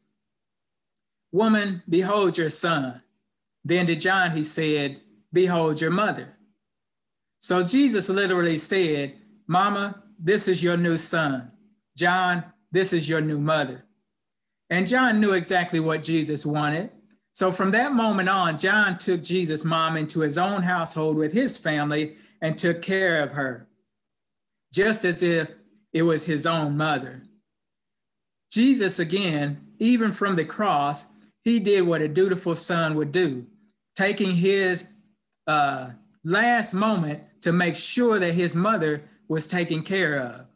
Woman, 1.36 1.84
behold 1.90 2.38
your 2.38 2.48
son. 2.48 3.02
Then 3.66 3.88
to 3.88 3.96
John 3.98 4.38
he 4.38 4.44
said, 4.46 5.02
Behold 5.34 5.82
your 5.82 5.92
mother. 5.92 6.38
So 7.40 7.62
Jesus 7.62 8.08
literally 8.08 8.58
said, 8.58 9.16
Mama, 9.46 10.02
this 10.18 10.48
is 10.48 10.64
your 10.64 10.78
new 10.78 10.96
son. 10.96 11.52
John, 11.98 12.46
this 12.72 12.94
is 12.94 13.10
your 13.10 13.20
new 13.20 13.38
mother. 13.38 13.84
And 14.70 14.88
John 14.88 15.20
knew 15.20 15.34
exactly 15.34 15.82
what 15.82 16.04
Jesus 16.04 16.46
wanted. 16.46 16.90
So 17.32 17.52
from 17.52 17.72
that 17.72 17.92
moment 17.92 18.30
on, 18.30 18.58
John 18.58 18.98
took 18.98 19.22
Jesus' 19.22 19.66
mom 19.66 19.98
into 19.98 20.22
his 20.22 20.38
own 20.38 20.64
household 20.64 21.18
with 21.18 21.34
his 21.34 21.58
family 21.58 22.16
and 22.40 22.58
took 22.58 22.82
care 22.82 23.22
of 23.22 23.34
her, 23.34 23.68
just 24.72 25.04
as 25.04 25.22
if 25.22 25.52
it 25.92 26.04
was 26.04 26.28
his 26.28 26.48
own 26.48 26.78
mother. 26.78 27.24
Jesus, 28.50 29.00
again, 29.00 29.74
even 29.80 30.14
from 30.14 30.38
the 30.38 30.46
cross, 30.46 31.08
he 31.46 31.60
did 31.60 31.84
what 31.84 32.02
a 32.02 32.08
dutiful 32.08 32.56
son 32.56 32.96
would 32.96 33.12
do, 33.12 33.46
taking 33.96 34.32
his 34.32 34.86
uh, 35.48 35.92
last 36.24 36.74
moment 36.74 37.22
to 37.42 37.54
make 37.54 37.76
sure 37.76 38.20
that 38.20 38.34
his 38.34 38.56
mother 38.56 39.04
was 39.28 39.48
taken 39.48 39.84
care 39.84 40.20
of. 40.20 40.48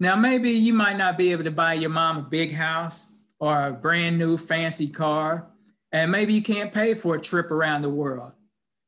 Now, 0.00 0.16
maybe 0.16 0.50
you 0.50 0.72
might 0.72 0.96
not 0.96 1.16
be 1.16 1.32
able 1.32 1.44
to 1.44 1.50
buy 1.50 1.74
your 1.74 1.90
mom 1.90 2.16
a 2.16 2.22
big 2.22 2.52
house 2.52 3.08
or 3.38 3.68
a 3.68 3.72
brand 3.72 4.18
new 4.18 4.36
fancy 4.36 4.88
car, 4.88 5.46
and 5.92 6.10
maybe 6.10 6.32
you 6.32 6.42
can't 6.42 6.72
pay 6.72 6.94
for 6.94 7.14
a 7.14 7.20
trip 7.20 7.50
around 7.50 7.82
the 7.82 7.90
world, 7.90 8.32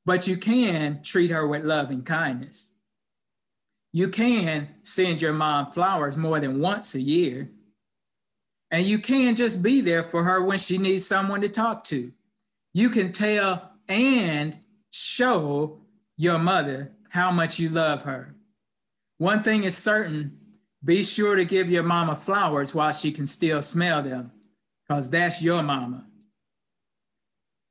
but 0.04 0.26
you 0.26 0.36
can 0.36 1.02
treat 1.02 1.30
her 1.30 1.46
with 1.46 1.64
love 1.64 1.90
and 1.90 2.04
kindness. 2.04 2.70
You 3.92 4.08
can 4.08 4.68
send 4.82 5.22
your 5.22 5.32
mom 5.32 5.72
flowers 5.72 6.16
more 6.16 6.40
than 6.40 6.60
once 6.60 6.94
a 6.94 7.00
year. 7.00 7.50
And 8.70 8.84
you 8.84 8.98
can 8.98 9.34
just 9.34 9.62
be 9.62 9.80
there 9.80 10.02
for 10.02 10.24
her 10.24 10.42
when 10.42 10.58
she 10.58 10.78
needs 10.78 11.06
someone 11.06 11.40
to 11.40 11.48
talk 11.48 11.84
to. 11.84 12.12
You 12.74 12.90
can 12.90 13.12
tell 13.12 13.72
and 13.88 14.58
show 14.90 15.80
your 16.16 16.38
mother 16.38 16.92
how 17.08 17.30
much 17.30 17.58
you 17.58 17.70
love 17.70 18.02
her. 18.02 18.34
One 19.16 19.42
thing 19.42 19.64
is 19.64 19.76
certain 19.76 20.38
be 20.84 21.02
sure 21.02 21.34
to 21.34 21.44
give 21.44 21.70
your 21.70 21.82
mama 21.82 22.14
flowers 22.14 22.74
while 22.74 22.92
she 22.92 23.10
can 23.10 23.26
still 23.26 23.62
smell 23.62 24.02
them, 24.02 24.30
because 24.86 25.10
that's 25.10 25.42
your 25.42 25.62
mama. 25.62 26.06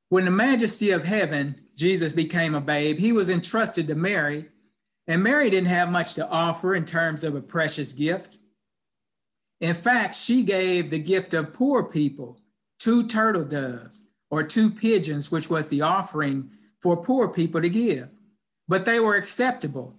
When 0.09 0.25
the 0.25 0.31
majesty 0.31 0.91
of 0.91 1.03
heaven, 1.03 1.61
Jesus 1.75 2.11
became 2.11 2.55
a 2.55 2.61
babe, 2.61 2.97
he 2.97 3.11
was 3.11 3.29
entrusted 3.29 3.87
to 3.87 3.95
Mary, 3.95 4.49
and 5.05 5.23
Mary 5.23 5.49
didn't 5.49 5.69
have 5.69 5.89
much 5.89 6.15
to 6.15 6.27
offer 6.27 6.75
in 6.75 6.83
terms 6.83 7.23
of 7.23 7.35
a 7.35 7.41
precious 7.41 7.93
gift. 7.93 8.37
In 9.59 9.75
fact, 9.75 10.15
she 10.15 10.43
gave 10.43 10.89
the 10.89 10.99
gift 10.99 11.33
of 11.33 11.53
poor 11.53 11.83
people 11.83 12.39
two 12.79 13.07
turtle 13.07 13.43
doves 13.43 14.03
or 14.29 14.43
two 14.43 14.69
pigeons, 14.69 15.31
which 15.31 15.49
was 15.49 15.69
the 15.69 15.81
offering 15.81 16.51
for 16.79 16.97
poor 16.97 17.27
people 17.27 17.61
to 17.61 17.69
give. 17.69 18.09
But 18.67 18.85
they 18.85 18.99
were 18.99 19.15
acceptable. 19.15 19.95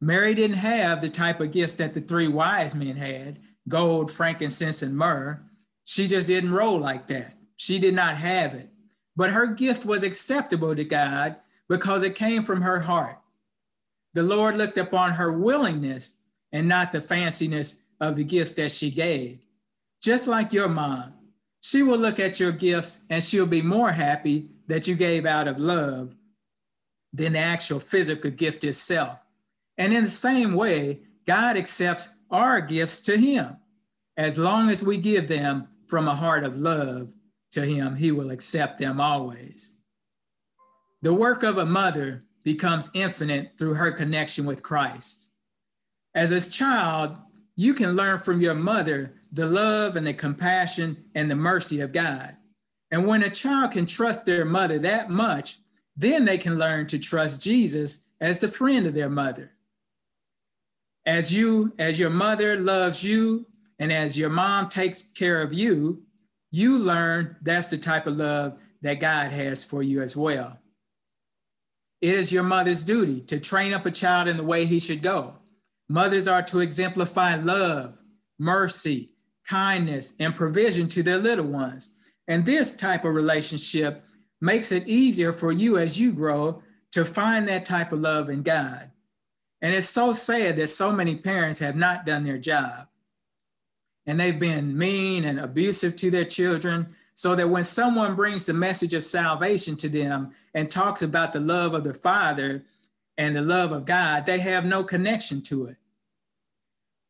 Mary 0.00 0.34
didn't 0.34 0.56
have 0.56 1.00
the 1.00 1.10
type 1.10 1.40
of 1.40 1.50
gifts 1.50 1.74
that 1.74 1.94
the 1.94 2.00
three 2.00 2.28
wise 2.28 2.74
men 2.74 2.96
had 2.96 3.40
gold, 3.68 4.10
frankincense, 4.10 4.82
and 4.82 4.96
myrrh. 4.96 5.42
She 5.84 6.06
just 6.06 6.28
didn't 6.28 6.52
roll 6.52 6.78
like 6.78 7.08
that. 7.08 7.34
She 7.56 7.78
did 7.78 7.94
not 7.94 8.16
have 8.16 8.54
it. 8.54 8.68
But 9.16 9.30
her 9.30 9.46
gift 9.46 9.84
was 9.84 10.02
acceptable 10.02 10.74
to 10.74 10.84
God 10.84 11.36
because 11.68 12.02
it 12.02 12.14
came 12.14 12.42
from 12.42 12.62
her 12.62 12.80
heart. 12.80 13.18
The 14.12 14.22
Lord 14.22 14.56
looked 14.56 14.78
upon 14.78 15.12
her 15.12 15.32
willingness 15.32 16.16
and 16.52 16.68
not 16.68 16.92
the 16.92 17.00
fanciness 17.00 17.78
of 18.04 18.16
the 18.16 18.24
gifts 18.24 18.52
that 18.52 18.70
she 18.70 18.90
gave. 18.90 19.38
Just 20.02 20.26
like 20.26 20.52
your 20.52 20.68
mom, 20.68 21.14
she 21.60 21.82
will 21.82 21.98
look 21.98 22.20
at 22.20 22.38
your 22.38 22.52
gifts 22.52 23.00
and 23.08 23.22
she'll 23.22 23.46
be 23.46 23.62
more 23.62 23.90
happy 23.90 24.50
that 24.66 24.86
you 24.86 24.94
gave 24.94 25.24
out 25.24 25.48
of 25.48 25.58
love 25.58 26.14
than 27.12 27.32
the 27.32 27.38
actual 27.38 27.80
physical 27.80 28.30
gift 28.30 28.64
itself. 28.64 29.18
And 29.78 29.92
in 29.92 30.04
the 30.04 30.10
same 30.10 30.54
way, 30.54 31.00
God 31.26 31.56
accepts 31.56 32.10
our 32.30 32.60
gifts 32.60 33.00
to 33.02 33.16
Him. 33.16 33.56
As 34.16 34.36
long 34.38 34.68
as 34.68 34.82
we 34.82 34.98
give 34.98 35.26
them 35.28 35.68
from 35.88 36.06
a 36.06 36.14
heart 36.14 36.44
of 36.44 36.56
love 36.56 37.12
to 37.52 37.62
Him, 37.62 37.96
He 37.96 38.12
will 38.12 38.30
accept 38.30 38.78
them 38.78 39.00
always. 39.00 39.74
The 41.02 41.14
work 41.14 41.42
of 41.42 41.58
a 41.58 41.66
mother 41.66 42.24
becomes 42.42 42.90
infinite 42.94 43.52
through 43.58 43.74
her 43.74 43.90
connection 43.90 44.44
with 44.44 44.62
Christ. 44.62 45.28
As 46.14 46.30
a 46.30 46.50
child, 46.50 47.16
you 47.56 47.74
can 47.74 47.92
learn 47.92 48.18
from 48.18 48.40
your 48.40 48.54
mother 48.54 49.14
the 49.32 49.46
love 49.46 49.96
and 49.96 50.06
the 50.06 50.14
compassion 50.14 51.04
and 51.14 51.30
the 51.30 51.36
mercy 51.36 51.80
of 51.80 51.92
God. 51.92 52.36
And 52.90 53.06
when 53.06 53.22
a 53.22 53.30
child 53.30 53.72
can 53.72 53.86
trust 53.86 54.26
their 54.26 54.44
mother 54.44 54.78
that 54.78 55.10
much, 55.10 55.58
then 55.96 56.24
they 56.24 56.38
can 56.38 56.58
learn 56.58 56.86
to 56.88 56.98
trust 56.98 57.42
Jesus 57.42 58.04
as 58.20 58.38
the 58.38 58.48
friend 58.48 58.86
of 58.86 58.94
their 58.94 59.10
mother. 59.10 59.52
As 61.06 61.32
you, 61.32 61.72
as 61.78 61.98
your 61.98 62.10
mother 62.10 62.56
loves 62.56 63.04
you, 63.04 63.46
and 63.78 63.92
as 63.92 64.16
your 64.16 64.30
mom 64.30 64.68
takes 64.68 65.02
care 65.02 65.42
of 65.42 65.52
you, 65.52 66.02
you 66.50 66.78
learn 66.78 67.36
that's 67.42 67.68
the 67.70 67.78
type 67.78 68.06
of 68.06 68.16
love 68.16 68.58
that 68.82 69.00
God 69.00 69.32
has 69.32 69.64
for 69.64 69.82
you 69.82 70.00
as 70.02 70.16
well. 70.16 70.58
It 72.00 72.14
is 72.14 72.30
your 72.30 72.42
mother's 72.42 72.84
duty 72.84 73.20
to 73.22 73.40
train 73.40 73.72
up 73.72 73.86
a 73.86 73.90
child 73.90 74.28
in 74.28 74.36
the 74.36 74.44
way 74.44 74.66
he 74.66 74.78
should 74.78 75.02
go. 75.02 75.34
Mothers 75.88 76.26
are 76.26 76.42
to 76.42 76.60
exemplify 76.60 77.36
love, 77.36 77.98
mercy, 78.38 79.10
kindness, 79.48 80.14
and 80.18 80.34
provision 80.34 80.88
to 80.88 81.02
their 81.02 81.18
little 81.18 81.46
ones. 81.46 81.94
And 82.26 82.44
this 82.44 82.74
type 82.74 83.04
of 83.04 83.14
relationship 83.14 84.02
makes 84.40 84.72
it 84.72 84.88
easier 84.88 85.32
for 85.32 85.52
you 85.52 85.78
as 85.78 86.00
you 86.00 86.12
grow 86.12 86.62
to 86.92 87.04
find 87.04 87.46
that 87.48 87.64
type 87.64 87.92
of 87.92 88.00
love 88.00 88.30
in 88.30 88.42
God. 88.42 88.90
And 89.60 89.74
it's 89.74 89.88
so 89.88 90.12
sad 90.12 90.56
that 90.56 90.68
so 90.68 90.92
many 90.92 91.16
parents 91.16 91.58
have 91.58 91.76
not 91.76 92.06
done 92.06 92.24
their 92.24 92.38
job. 92.38 92.88
And 94.06 94.20
they've 94.20 94.38
been 94.38 94.76
mean 94.76 95.24
and 95.24 95.40
abusive 95.40 95.96
to 95.96 96.10
their 96.10 96.26
children, 96.26 96.94
so 97.14 97.34
that 97.36 97.48
when 97.48 97.64
someone 97.64 98.16
brings 98.16 98.44
the 98.44 98.52
message 98.52 98.92
of 98.92 99.04
salvation 99.04 99.76
to 99.76 99.88
them 99.88 100.32
and 100.52 100.70
talks 100.70 101.00
about 101.00 101.32
the 101.32 101.40
love 101.40 101.72
of 101.72 101.84
the 101.84 101.94
Father 101.94 102.64
and 103.16 103.34
the 103.34 103.42
love 103.42 103.72
of 103.72 103.84
God, 103.84 104.26
they 104.26 104.38
have 104.38 104.64
no 104.64 104.84
connection 104.84 105.40
to 105.42 105.66
it. 105.66 105.76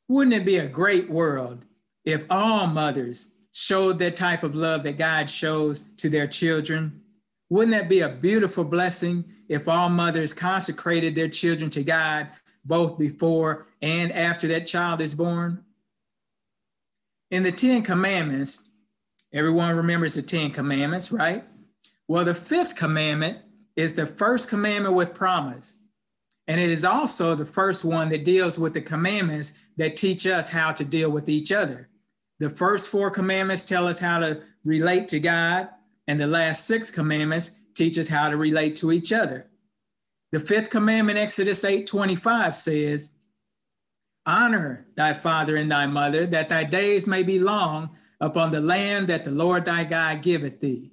Wouldn't 0.09 0.35
it 0.35 0.45
be 0.45 0.57
a 0.57 0.69
great 0.69 1.09
world 1.09 1.65
if 2.05 2.25
all 2.29 2.67
mothers 2.67 3.29
showed 3.53 3.99
that 3.99 4.17
type 4.17 4.43
of 4.43 4.55
love 4.55 4.83
that 4.83 4.99
God 4.99 5.31
shows 5.31 5.81
to 5.97 6.11
their 6.11 6.27
children? 6.27 7.01
Wouldn't 7.49 7.73
that 7.73 7.89
be 7.89 8.01
a 8.01 8.09
beautiful 8.09 8.65
blessing 8.65 9.25
if 9.49 9.69
all 9.69 9.89
mothers 9.89 10.33
consecrated 10.33 11.15
their 11.15 11.29
children 11.29 11.71
to 11.71 11.83
God 11.83 12.29
both 12.65 12.99
before 12.99 13.67
and 13.81 14.13
after 14.13 14.49
that 14.49 14.67
child 14.67 15.01
is 15.01 15.15
born? 15.15 15.65
In 17.31 17.43
the 17.43 17.53
Ten 17.53 17.83
Commandments, 17.83 18.69
everyone 19.33 19.77
remembers 19.77 20.15
the 20.15 20.23
Ten 20.23 20.51
Commandments, 20.51 21.11
right? 21.11 21.45
Well, 22.07 22.25
the 22.25 22.35
fifth 22.35 22.77
commandment 22.77 23.39
is 23.77 23.95
the 23.95 24.07
first 24.07 24.49
commandment 24.49 24.95
with 24.95 25.15
promise. 25.15 25.79
And 26.47 26.61
it 26.61 26.71
is 26.71 26.85
also 26.85 27.35
the 27.35 27.47
first 27.47 27.85
one 27.85 28.11
that 28.11 28.25
deals 28.25 28.59
with 28.59 28.75
the 28.75 28.83
commandments 28.83 29.55
that 29.77 29.97
teach 29.97 30.27
us 30.27 30.51
how 30.51 30.73
to 30.73 30.85
deal 30.85 31.11
with 31.11 31.29
each 31.29 31.51
other. 31.51 31.89
The 32.39 32.51
first 32.51 32.89
four 32.89 33.11
commandments 33.11 33.65
tell 33.65 33.87
us 33.87 33.99
how 33.99 34.19
to 34.19 34.43
relate 34.65 35.09
to 35.09 35.21
God, 35.21 35.69
and 36.07 36.21
the 36.21 36.27
last 36.27 36.67
six 36.67 36.91
commandments 36.91 37.53
teach 37.75 37.97
us 37.99 38.09
how 38.09 38.29
to 38.29 38.37
relate 38.37 38.77
to 38.77 38.93
each 38.93 39.13
other. 39.13 39.47
The 40.33 40.41
fifth 40.41 40.69
commandment, 40.71 41.19
Exodus 41.19 41.65
8 41.65 41.87
25, 41.87 42.57
says, 42.57 43.11
Honor 44.27 44.87
thy 44.97 45.13
father 45.13 45.57
and 45.57 45.71
thy 45.71 45.87
mother, 45.87 46.27
that 46.27 46.49
thy 46.49 46.65
days 46.65 47.07
may 47.07 47.23
be 47.23 47.39
long 47.39 47.91
upon 48.21 48.53
the 48.53 48.61
land 48.61 49.07
that 49.07 49.25
the 49.25 49.31
Lord 49.31 49.65
thy 49.65 49.85
God 49.85 50.23
giveth 50.23 50.61
thee. 50.61 50.93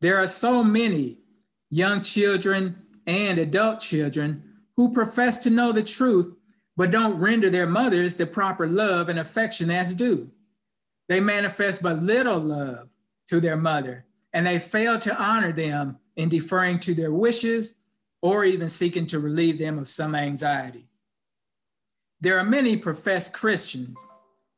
There 0.00 0.16
are 0.16 0.26
so 0.26 0.62
many 0.62 1.18
young 1.70 2.00
children 2.00 2.76
and 3.06 3.38
adult 3.38 3.80
children 3.80 4.45
who 4.76 4.92
profess 4.92 5.38
to 5.38 5.50
know 5.50 5.72
the 5.72 5.82
truth, 5.82 6.34
but 6.76 6.90
don't 6.90 7.18
render 7.18 7.48
their 7.48 7.66
mothers 7.66 8.14
the 8.14 8.26
proper 8.26 8.66
love 8.66 9.08
and 9.08 9.18
affection 9.18 9.70
as 9.70 9.94
due. 9.94 10.30
They 11.08 11.20
manifest 11.20 11.82
but 11.82 12.02
little 12.02 12.38
love 12.38 12.88
to 13.28 13.40
their 13.40 13.56
mother, 13.56 14.04
and 14.32 14.46
they 14.46 14.58
fail 14.58 14.98
to 15.00 15.22
honor 15.22 15.52
them 15.52 15.98
in 16.16 16.28
deferring 16.28 16.78
to 16.80 16.94
their 16.94 17.12
wishes 17.12 17.76
or 18.22 18.44
even 18.44 18.68
seeking 18.68 19.06
to 19.06 19.18
relieve 19.18 19.58
them 19.58 19.78
of 19.78 19.88
some 19.88 20.14
anxiety. 20.14 20.88
There 22.20 22.38
are 22.38 22.44
many 22.44 22.76
professed 22.76 23.32
Christians 23.32 24.04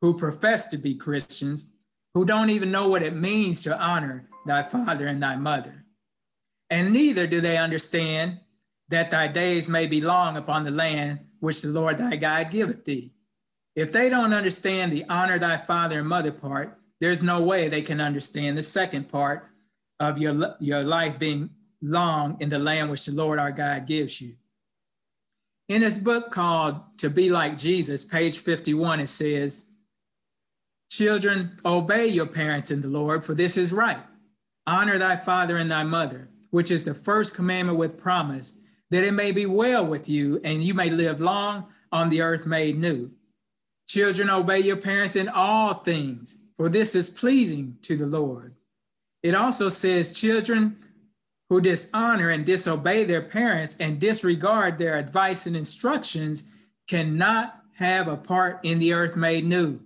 who 0.01 0.17
profess 0.17 0.69
to 0.69 0.79
be 0.79 0.95
Christians 0.95 1.71
who 2.15 2.25
don't 2.25 2.51
even 2.51 2.71
know 2.71 2.89
what 2.89 3.03
it 3.03 3.15
means 3.15 3.63
to 3.63 3.79
honor 3.79 4.29
thy 4.47 4.63
father 4.63 5.07
and 5.07 5.23
thy 5.23 5.37
mother. 5.37 5.85
And 6.71 6.93
neither 6.93 7.27
do 7.27 7.41
they 7.41 7.57
understand 7.57 8.41
that 8.89 9.11
thy 9.11 9.29
days 9.29 9.69
may 9.69 9.87
be 9.87 10.01
long 10.01 10.37
upon 10.37 10.65
the 10.65 10.71
land 10.71 11.21
which 11.41 11.63
the 11.63 11.69
Lord 11.69 11.99
thy 11.99 12.17
God 12.17 12.51
giveth 12.51 12.85
thee. 12.85 13.15
If 13.77 13.93
they 13.93 14.09
don't 14.09 14.33
understand 14.33 14.93
the 14.93 15.05
honor 15.09 15.39
thy 15.39 15.57
father 15.57 16.01
and 16.01 16.09
mother 16.09 16.33
part, 16.33 16.79
there's 17.01 17.23
no 17.23 17.43
way 17.43 17.69
they 17.69 17.83
can 17.83 18.01
understand 18.01 18.59
the 18.59 18.63
second 18.63 19.09
part 19.09 19.49
of 20.01 20.19
your, 20.19 20.57
your 20.59 20.83
life 20.83 21.19
being 21.19 21.51
long 21.81 22.37
in 22.41 22.49
the 22.49 22.59
land 22.59 22.91
which 22.91 23.07
the 23.07 23.13
Lord 23.13 23.39
our 23.39 23.53
God 23.53 23.87
gives 23.87 24.21
you. 24.21 24.35
In 25.69 25.83
his 25.83 25.99
book 25.99 26.31
called 26.31 26.81
To 26.99 27.11
Be 27.11 27.31
Like 27.31 27.57
Jesus, 27.57 28.05
page 28.05 28.39
51, 28.39 29.01
it 29.01 29.07
says, 29.07 29.63
Children, 30.91 31.57
obey 31.65 32.07
your 32.07 32.27
parents 32.27 32.71
in 32.71 32.81
the 32.81 32.89
Lord, 32.89 33.25
for 33.25 33.35
this 33.35 33.57
is 33.59 33.73
right. 33.73 33.99
Honor 34.67 34.99
thy 34.99 35.17
father 35.17 35.57
and 35.57 35.71
thy 35.71 35.85
mother, 35.85 36.31
which 36.51 36.71
is 36.71 36.85
the 36.85 36.95
first 36.95 37.35
commandment 37.35 37.79
with 37.79 37.99
promise, 37.99 38.55
that 38.91 39.05
it 39.05 39.13
may 39.13 39.33
be 39.33 39.47
well 39.47 39.87
with 39.87 40.09
you 40.09 40.41
and 40.45 40.63
you 40.63 40.75
may 40.75 40.91
live 40.91 41.21
long 41.21 41.67
on 41.93 42.09
the 42.09 42.23
earth 42.23 42.47
made 42.47 42.79
new. 42.79 43.11
Children, 43.87 44.31
obey 44.31 44.61
your 44.61 44.77
parents 44.77 45.17
in 45.17 45.29
all 45.29 45.75
things, 45.75 46.39
for 46.57 46.69
this 46.69 46.95
is 46.95 47.09
pleasing 47.09 47.79
to 47.83 47.97
the 47.97 48.07
Lord. 48.07 48.55
It 49.23 49.35
also 49.35 49.69
says, 49.69 50.13
Children, 50.13 50.77
who 51.49 51.61
dishonor 51.61 52.31
and 52.31 52.45
disobey 52.45 53.05
their 53.05 53.23
parents 53.23 53.77
and 53.81 53.99
disregard 53.99 54.77
their 54.77 54.97
advice 54.99 55.47
and 55.47 55.57
instructions 55.57 56.45
cannot 56.87 57.63
have 57.77 58.09
a 58.09 58.17
part 58.17 58.61
in 58.63 58.79
the 58.79 58.93
earth 58.93 59.17
made 59.17 59.45
new. 59.45 59.81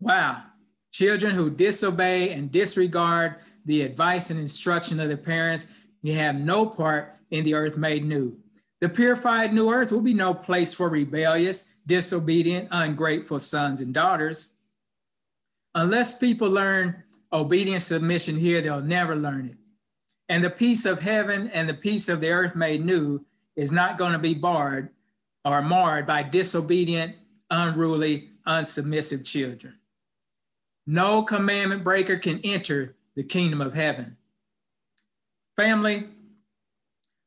Wow. 0.00 0.42
Children 0.90 1.34
who 1.34 1.50
disobey 1.50 2.30
and 2.30 2.52
disregard 2.52 3.36
the 3.64 3.82
advice 3.82 4.30
and 4.30 4.38
instruction 4.38 5.00
of 5.00 5.08
their 5.08 5.16
parents, 5.16 5.66
you 6.02 6.14
have 6.14 6.36
no 6.36 6.66
part 6.66 7.16
in 7.30 7.44
the 7.44 7.54
earth 7.54 7.76
made 7.76 8.04
new. 8.04 8.36
The 8.80 8.88
purified 8.88 9.52
new 9.52 9.70
earth 9.70 9.92
will 9.92 10.00
be 10.00 10.14
no 10.14 10.34
place 10.34 10.74
for 10.74 10.88
rebellious, 10.88 11.66
disobedient, 11.86 12.68
ungrateful 12.70 13.38
sons 13.38 13.80
and 13.80 13.94
daughters. 13.94 14.54
Unless 15.74 16.18
people 16.18 16.50
learn 16.50 17.04
obedience 17.32 17.84
submission 17.84 18.36
here, 18.36 18.60
they'll 18.60 18.80
never 18.80 19.14
learn 19.16 19.46
it. 19.46 19.56
And 20.28 20.42
the 20.42 20.50
peace 20.50 20.84
of 20.84 21.00
heaven 21.00 21.48
and 21.48 21.68
the 21.68 21.74
peace 21.74 22.08
of 22.08 22.20
the 22.20 22.30
earth 22.30 22.56
made 22.56 22.84
new 22.84 23.24
is 23.54 23.70
not 23.70 23.98
going 23.98 24.12
to 24.12 24.18
be 24.18 24.34
barred 24.34 24.90
or 25.44 25.62
marred 25.62 26.06
by 26.06 26.22
disobedient, 26.22 27.14
unruly, 27.50 28.30
unsubmissive 28.46 29.24
children. 29.24 29.78
No 30.86 31.22
commandment 31.22 31.84
breaker 31.84 32.16
can 32.16 32.40
enter 32.42 32.96
the 33.14 33.22
kingdom 33.22 33.60
of 33.60 33.74
heaven. 33.74 34.16
Family, 35.56 36.08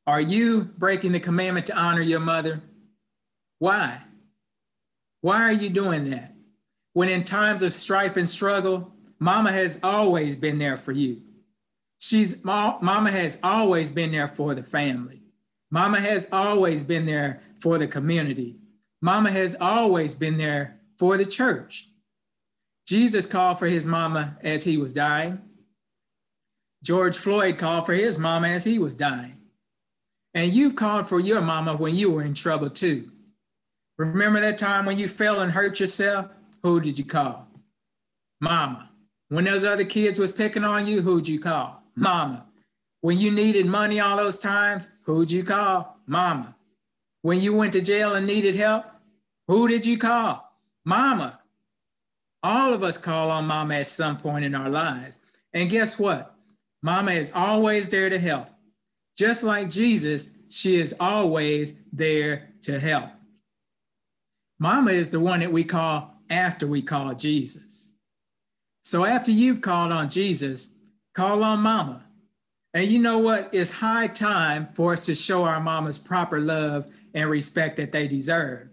are 0.08 0.22
you 0.22 0.64
breaking 0.64 1.12
the 1.12 1.20
commandment 1.20 1.68
to 1.68 1.78
honor 1.78 2.02
your 2.02 2.20
mother? 2.20 2.62
Why? 3.60 4.02
Why 5.22 5.44
are 5.44 5.52
you 5.52 5.70
doing 5.70 6.10
that? 6.12 6.34
When 6.94 7.10
in 7.10 7.24
times 7.24 7.64
of 7.64 7.74
strife 7.74 8.16
and 8.18 8.28
struggle, 8.28 8.94
mama 9.20 9.52
has 9.52 9.80
always 9.84 10.36
been 10.36 10.58
there 10.58 10.78
for 10.78 10.92
you. 10.92 11.22
She's 12.00 12.44
mama 12.44 13.12
has 13.12 13.40
always 13.42 13.90
been 13.90 14.12
there 14.12 14.28
for 14.28 14.54
the 14.54 14.64
family. 14.64 15.22
Mama 15.72 16.00
has 16.00 16.28
always 16.32 16.84
been 16.84 17.06
there 17.06 17.42
for 17.62 17.78
the 17.78 17.88
community. 17.88 18.58
Mama 19.02 19.32
has 19.32 19.56
always 19.60 20.16
been 20.16 20.38
there 20.38 20.80
for 21.00 21.18
the 21.18 21.26
church. 21.26 21.90
Jesus 22.88 23.26
called 23.26 23.60
for 23.60 23.68
his 23.68 23.88
mama 23.88 24.38
as 24.42 24.64
he 24.64 24.78
was 24.78 24.94
dying. 24.94 25.42
George 26.86 27.18
Floyd 27.18 27.58
called 27.58 27.88
for 27.88 27.96
his 27.96 28.20
mama 28.20 28.48
as 28.48 28.64
he 28.64 28.78
was 28.78 28.96
dying. 28.96 29.40
And 30.36 30.54
you've 30.54 30.76
called 30.76 31.10
for 31.10 31.20
your 31.20 31.42
mama 31.42 31.76
when 31.76 31.96
you 31.96 32.12
were 32.12 32.22
in 32.22 32.36
trouble 32.36 32.70
too. 32.70 33.12
Remember 33.98 34.40
that 34.40 34.60
time 34.60 34.86
when 34.86 35.00
you 35.00 35.08
fell 35.08 35.40
and 35.42 35.52
hurt 35.52 35.80
yourself? 35.80 36.30
Who 36.62 36.80
did 36.80 37.00
you 37.00 37.06
call? 37.06 37.48
Mama. 38.40 38.92
When 39.30 39.46
those 39.46 39.66
other 39.66 39.84
kids 39.84 40.20
was 40.20 40.32
picking 40.32 40.64
on 40.64 40.86
you, 40.86 41.02
who'd 41.02 41.28
you 41.28 41.40
call? 41.40 41.82
Mama. 41.96 42.46
When 43.02 43.18
you 43.18 43.32
needed 43.32 43.66
money 43.66 44.00
all 44.00 44.18
those 44.18 44.38
times, 44.38 44.88
who'd 45.02 45.32
you 45.32 45.44
call? 45.44 45.98
Mama. 46.06 46.56
When 47.24 47.40
you 47.40 47.56
went 47.56 47.74
to 47.74 47.82
jail 47.82 48.14
and 48.14 48.28
needed 48.28 48.56
help, 48.56 48.86
who 49.48 49.68
did 49.68 49.88
you 49.88 49.98
call? 49.98 50.56
Mama. 50.84 51.40
All 52.44 52.76
of 52.76 52.84
us 52.84 53.00
call 53.00 53.32
on 53.32 53.48
mama 53.48 53.74
at 53.74 53.88
some 53.88 54.18
point 54.18 54.46
in 54.46 54.54
our 54.54 54.70
lives. 54.70 55.20
And 55.52 55.68
guess 55.68 55.98
what? 55.98 56.35
Mama 56.86 57.12
is 57.12 57.32
always 57.34 57.90
there 57.90 58.10
to 58.10 58.20
help. 58.20 58.48
Just 59.18 59.44
like 59.44 59.70
Jesus, 59.70 60.30
she 60.50 60.76
is 60.80 60.94
always 61.00 61.74
there 61.92 62.54
to 62.62 62.80
help. 62.80 63.10
Mama 64.60 64.92
is 64.92 65.10
the 65.10 65.20
one 65.20 65.40
that 65.40 65.52
we 65.52 65.64
call 65.64 66.14
after 66.30 66.68
we 66.68 66.82
call 66.82 67.16
Jesus. 67.16 67.92
So 68.84 69.04
after 69.04 69.32
you've 69.32 69.62
called 69.62 69.92
on 69.92 70.10
Jesus, 70.10 70.76
Call 71.16 71.46
on 71.46 71.62
mama. 71.62 72.06
And 72.74 72.86
you 72.86 73.00
know 73.00 73.20
what? 73.20 73.50
It's 73.54 73.72
high 73.72 74.08
time 74.08 74.68
for 74.76 74.92
us 74.92 75.06
to 75.06 75.16
show 75.16 75.46
our 75.46 75.62
mamas 75.62 75.98
proper 75.98 76.42
love 76.42 76.92
and 77.14 77.30
respect 77.30 77.78
that 77.78 77.94
they 77.94 78.06
deserve. 78.06 78.68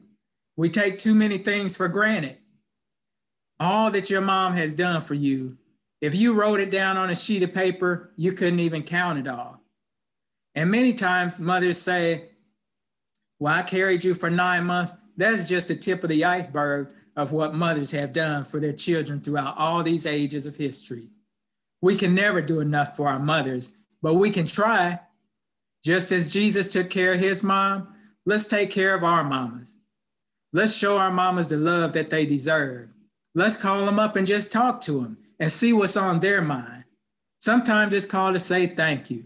We 0.56 0.68
take 0.68 0.98
too 0.98 1.14
many 1.14 1.38
things 1.38 1.76
for 1.76 1.86
granted. 1.86 2.38
All 3.60 3.92
that 3.92 4.10
your 4.10 4.20
mom 4.20 4.54
has 4.54 4.74
done 4.74 5.02
for 5.02 5.14
you, 5.14 5.56
if 6.02 6.16
you 6.16 6.34
wrote 6.34 6.58
it 6.58 6.70
down 6.70 6.96
on 6.96 7.10
a 7.10 7.14
sheet 7.14 7.44
of 7.44 7.54
paper, 7.54 8.10
you 8.16 8.32
couldn't 8.32 8.58
even 8.58 8.82
count 8.82 9.20
it 9.20 9.28
all. 9.28 9.62
And 10.56 10.70
many 10.70 10.92
times 10.92 11.40
mothers 11.40 11.80
say, 11.80 12.30
Well, 13.38 13.54
I 13.54 13.62
carried 13.62 14.02
you 14.02 14.12
for 14.12 14.28
nine 14.28 14.66
months. 14.66 14.92
That's 15.16 15.48
just 15.48 15.68
the 15.68 15.76
tip 15.76 16.02
of 16.02 16.10
the 16.10 16.24
iceberg 16.24 16.88
of 17.16 17.30
what 17.30 17.54
mothers 17.54 17.92
have 17.92 18.12
done 18.12 18.44
for 18.44 18.58
their 18.58 18.72
children 18.72 19.20
throughout 19.20 19.56
all 19.56 19.82
these 19.82 20.04
ages 20.04 20.44
of 20.44 20.56
history. 20.56 21.10
We 21.80 21.94
can 21.94 22.14
never 22.14 22.42
do 22.42 22.58
enough 22.58 22.96
for 22.96 23.06
our 23.06 23.20
mothers, 23.20 23.76
but 24.02 24.14
we 24.14 24.30
can 24.30 24.46
try. 24.46 24.98
Just 25.84 26.10
as 26.10 26.32
Jesus 26.32 26.72
took 26.72 26.90
care 26.90 27.12
of 27.12 27.20
his 27.20 27.42
mom, 27.44 27.94
let's 28.26 28.46
take 28.46 28.70
care 28.70 28.94
of 28.94 29.04
our 29.04 29.22
mamas. 29.22 29.78
Let's 30.52 30.74
show 30.74 30.98
our 30.98 31.12
mamas 31.12 31.48
the 31.48 31.56
love 31.56 31.92
that 31.92 32.10
they 32.10 32.26
deserve. 32.26 32.88
Let's 33.34 33.56
call 33.56 33.86
them 33.86 33.98
up 33.98 34.16
and 34.16 34.26
just 34.26 34.50
talk 34.50 34.80
to 34.82 35.00
them 35.00 35.18
and 35.42 35.50
see 35.50 35.72
what's 35.72 35.96
on 35.96 36.20
their 36.20 36.40
mind. 36.40 36.84
Sometimes 37.40 37.92
it's 37.92 38.06
called 38.06 38.34
to 38.34 38.38
say 38.38 38.68
thank 38.68 39.10
you. 39.10 39.24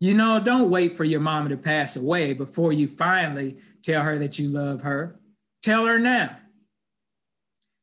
You 0.00 0.12
know, 0.12 0.40
don't 0.40 0.68
wait 0.68 0.96
for 0.96 1.04
your 1.04 1.20
mama 1.20 1.50
to 1.50 1.56
pass 1.56 1.94
away 1.94 2.32
before 2.32 2.72
you 2.72 2.88
finally 2.88 3.58
tell 3.80 4.02
her 4.02 4.18
that 4.18 4.36
you 4.36 4.48
love 4.48 4.82
her. 4.82 5.20
Tell 5.62 5.86
her 5.86 6.00
now. 6.00 6.36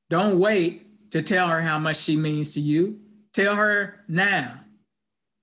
Don't 0.09 0.38
wait 0.38 1.11
to 1.11 1.22
tell 1.22 1.47
her 1.47 1.61
how 1.61 1.80
much 1.80 1.95
she 1.95 2.17
means 2.17 2.53
to 2.55 2.59
you. 2.59 2.99
Tell 3.32 3.55
her 3.55 4.03
now. 4.05 4.51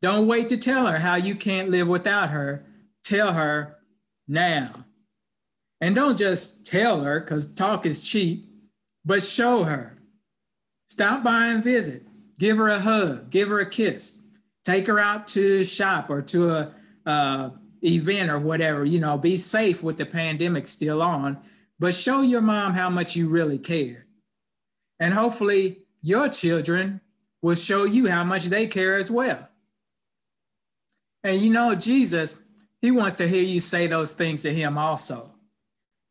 Don't 0.03 0.27
wait 0.27 0.51
to 0.51 0.59
tell 0.59 0.87
her 0.87 0.99
how 0.99 1.15
you 1.15 1.35
can't 1.35 1.71
live 1.71 1.89
without 1.89 2.29
her. 2.29 2.67
Tell 3.05 3.33
her 3.33 3.79
now. 4.29 4.85
And 5.81 5.95
don't 5.95 6.19
just 6.19 6.67
tell 6.67 7.01
her 7.01 7.21
because 7.21 7.55
talk 7.55 7.87
is 7.87 8.07
cheap, 8.07 8.45
but 9.03 9.23
show 9.23 9.65
her. 9.65 9.97
Stop 10.89 11.25
by 11.25 11.47
and 11.47 11.65
visit. 11.65 12.03
Give 12.39 12.57
her 12.57 12.69
a 12.69 12.79
hug. 12.79 13.31
Give 13.31 13.49
her 13.49 13.61
a 13.61 13.69
kiss. 13.69 14.19
Take 14.65 14.87
her 14.87 14.99
out 14.99 15.29
to 15.29 15.65
shop 15.65 16.11
or 16.11 16.23
to 16.23 16.51
a 16.51 16.75
uh, 17.07 17.51
event 17.83 18.31
or 18.31 18.39
whatever. 18.39 18.85
You 18.85 19.01
know, 19.01 19.19
be 19.19 19.37
safe 19.37 19.83
with 19.83 19.97
the 19.97 20.07
pandemic 20.07 20.67
still 20.67 21.03
on, 21.03 21.39
but 21.79 21.95
show 21.95 22.23
your 22.23 22.43
mom 22.43 22.75
how 22.75 22.91
much 22.91 23.17
you 23.17 23.29
really 23.29 23.59
care. 23.59 24.07
And 25.01 25.15
hopefully, 25.15 25.79
your 26.03 26.29
children 26.29 27.01
will 27.43 27.55
show 27.55 27.85
you 27.85 28.09
how 28.09 28.25
much 28.25 28.45
they 28.45 28.67
care 28.67 28.97
as 28.97 29.11
well. 29.11 29.49
And 31.25 31.41
you 31.41 31.53
know, 31.53 31.75
Jesus, 31.75 32.41
he 32.81 32.91
wants 32.91 33.17
to 33.19 33.29
hear 33.29 33.43
you 33.43 33.61
say 33.61 33.87
those 33.87 34.13
things 34.13 34.43
to 34.43 34.53
him 34.53 34.79
also. 34.79 35.35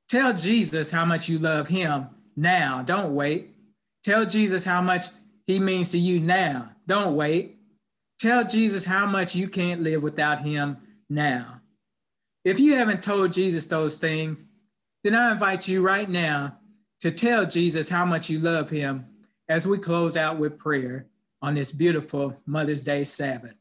Tell 0.09 0.33
Jesus 0.33 0.91
how 0.91 1.05
much 1.05 1.27
you 1.27 1.37
love 1.37 1.67
him 1.67 2.07
now. 2.35 2.81
Don't 2.81 3.13
wait. 3.13 3.53
Tell 4.03 4.25
Jesus 4.25 4.63
how 4.63 4.81
much 4.81 5.05
he 5.47 5.59
means 5.59 5.89
to 5.91 5.97
you 5.97 6.19
now. 6.19 6.71
Don't 6.85 7.15
wait. 7.15 7.57
Tell 8.19 8.45
Jesus 8.45 8.83
how 8.85 9.05
much 9.05 9.35
you 9.35 9.47
can't 9.47 9.81
live 9.81 10.03
without 10.03 10.41
him 10.41 10.77
now. 11.09 11.61
If 12.43 12.59
you 12.59 12.75
haven't 12.75 13.03
told 13.03 13.31
Jesus 13.31 13.65
those 13.65 13.97
things, 13.97 14.45
then 15.03 15.15
I 15.15 15.31
invite 15.31 15.67
you 15.67 15.81
right 15.81 16.09
now 16.09 16.57
to 16.99 17.11
tell 17.11 17.45
Jesus 17.45 17.89
how 17.89 18.05
much 18.05 18.29
you 18.29 18.39
love 18.39 18.69
him 18.69 19.05
as 19.47 19.65
we 19.65 19.77
close 19.77 20.17
out 20.17 20.37
with 20.37 20.59
prayer 20.59 21.07
on 21.41 21.53
this 21.53 21.71
beautiful 21.71 22.35
Mother's 22.45 22.83
Day 22.83 23.03
Sabbath. 23.03 23.55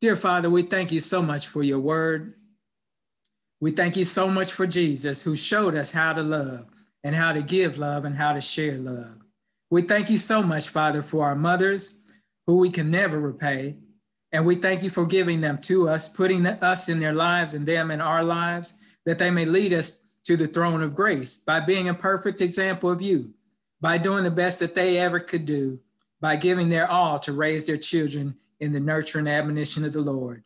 Dear 0.00 0.16
Father, 0.16 0.50
we 0.50 0.62
thank 0.62 0.92
you 0.92 1.00
so 1.00 1.22
much 1.22 1.46
for 1.46 1.62
your 1.62 1.78
word. 1.78 2.34
We 3.60 3.70
thank 3.70 3.96
you 3.96 4.04
so 4.04 4.28
much 4.28 4.52
for 4.52 4.66
Jesus, 4.66 5.22
who 5.22 5.36
showed 5.36 5.74
us 5.74 5.90
how 5.90 6.14
to 6.14 6.22
love 6.22 6.66
and 7.04 7.14
how 7.14 7.32
to 7.32 7.42
give 7.42 7.78
love 7.78 8.04
and 8.04 8.16
how 8.16 8.32
to 8.32 8.40
share 8.40 8.76
love. 8.76 9.19
We 9.70 9.82
thank 9.82 10.10
you 10.10 10.18
so 10.18 10.42
much, 10.42 10.68
Father, 10.68 11.00
for 11.00 11.24
our 11.24 11.36
mothers, 11.36 11.94
who 12.46 12.56
we 12.56 12.70
can 12.70 12.90
never 12.90 13.20
repay. 13.20 13.76
And 14.32 14.44
we 14.44 14.56
thank 14.56 14.82
you 14.82 14.90
for 14.90 15.06
giving 15.06 15.40
them 15.40 15.58
to 15.62 15.88
us, 15.88 16.08
putting 16.08 16.44
us 16.44 16.88
in 16.88 16.98
their 16.98 17.14
lives 17.14 17.54
and 17.54 17.64
them 17.66 17.90
in 17.90 18.00
our 18.00 18.24
lives, 18.24 18.74
that 19.06 19.18
they 19.18 19.30
may 19.30 19.44
lead 19.44 19.72
us 19.72 20.02
to 20.24 20.36
the 20.36 20.48
throne 20.48 20.82
of 20.82 20.94
grace 20.94 21.38
by 21.38 21.60
being 21.60 21.88
a 21.88 21.94
perfect 21.94 22.40
example 22.40 22.90
of 22.90 23.00
you, 23.00 23.32
by 23.80 23.96
doing 23.96 24.24
the 24.24 24.30
best 24.30 24.58
that 24.58 24.74
they 24.74 24.98
ever 24.98 25.20
could 25.20 25.46
do, 25.46 25.78
by 26.20 26.36
giving 26.36 26.68
their 26.68 26.90
all 26.90 27.18
to 27.20 27.32
raise 27.32 27.64
their 27.64 27.76
children 27.76 28.36
in 28.58 28.72
the 28.72 28.80
nurture 28.80 29.18
and 29.18 29.28
admonition 29.28 29.84
of 29.84 29.92
the 29.92 30.00
Lord. 30.00 30.42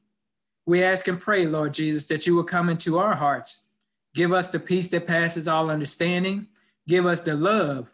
We 0.66 0.82
ask 0.82 1.08
and 1.08 1.20
pray, 1.20 1.46
Lord 1.46 1.74
Jesus, 1.74 2.04
that 2.08 2.26
you 2.26 2.34
will 2.34 2.44
come 2.44 2.68
into 2.68 2.98
our 2.98 3.14
hearts. 3.14 3.62
Give 4.14 4.32
us 4.32 4.50
the 4.50 4.60
peace 4.60 4.90
that 4.90 5.06
passes 5.06 5.48
all 5.48 5.70
understanding. 5.70 6.46
Give 6.86 7.06
us 7.06 7.22
the 7.22 7.34
love 7.34 7.93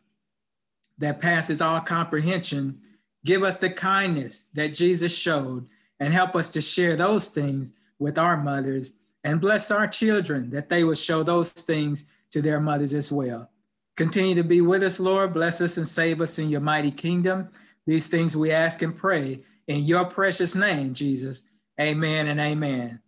that 1.00 1.20
passes 1.20 1.60
all 1.60 1.80
comprehension. 1.80 2.80
Give 3.24 3.42
us 3.42 3.58
the 3.58 3.70
kindness 3.70 4.46
that 4.54 4.74
Jesus 4.74 5.16
showed 5.16 5.66
and 5.98 6.14
help 6.14 6.36
us 6.36 6.50
to 6.52 6.60
share 6.60 6.94
those 6.94 7.28
things 7.28 7.72
with 7.98 8.18
our 8.18 8.36
mothers 8.36 8.94
and 9.24 9.40
bless 9.40 9.70
our 9.70 9.86
children 9.86 10.50
that 10.50 10.68
they 10.68 10.84
will 10.84 10.94
show 10.94 11.22
those 11.22 11.50
things 11.50 12.04
to 12.30 12.40
their 12.40 12.60
mothers 12.60 12.94
as 12.94 13.10
well. 13.10 13.50
Continue 13.96 14.34
to 14.36 14.44
be 14.44 14.60
with 14.60 14.82
us, 14.82 15.00
Lord. 15.00 15.34
Bless 15.34 15.60
us 15.60 15.76
and 15.76 15.86
save 15.86 16.20
us 16.20 16.38
in 16.38 16.48
your 16.48 16.60
mighty 16.60 16.90
kingdom. 16.90 17.50
These 17.86 18.08
things 18.08 18.36
we 18.36 18.50
ask 18.50 18.80
and 18.82 18.96
pray 18.96 19.40
in 19.66 19.84
your 19.84 20.04
precious 20.04 20.54
name, 20.54 20.94
Jesus. 20.94 21.42
Amen 21.78 22.28
and 22.28 22.40
amen. 22.40 23.00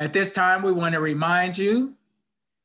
At 0.00 0.12
this 0.12 0.32
time, 0.32 0.62
we 0.62 0.72
want 0.72 0.94
to 0.94 1.00
remind 1.00 1.58
you 1.58 1.94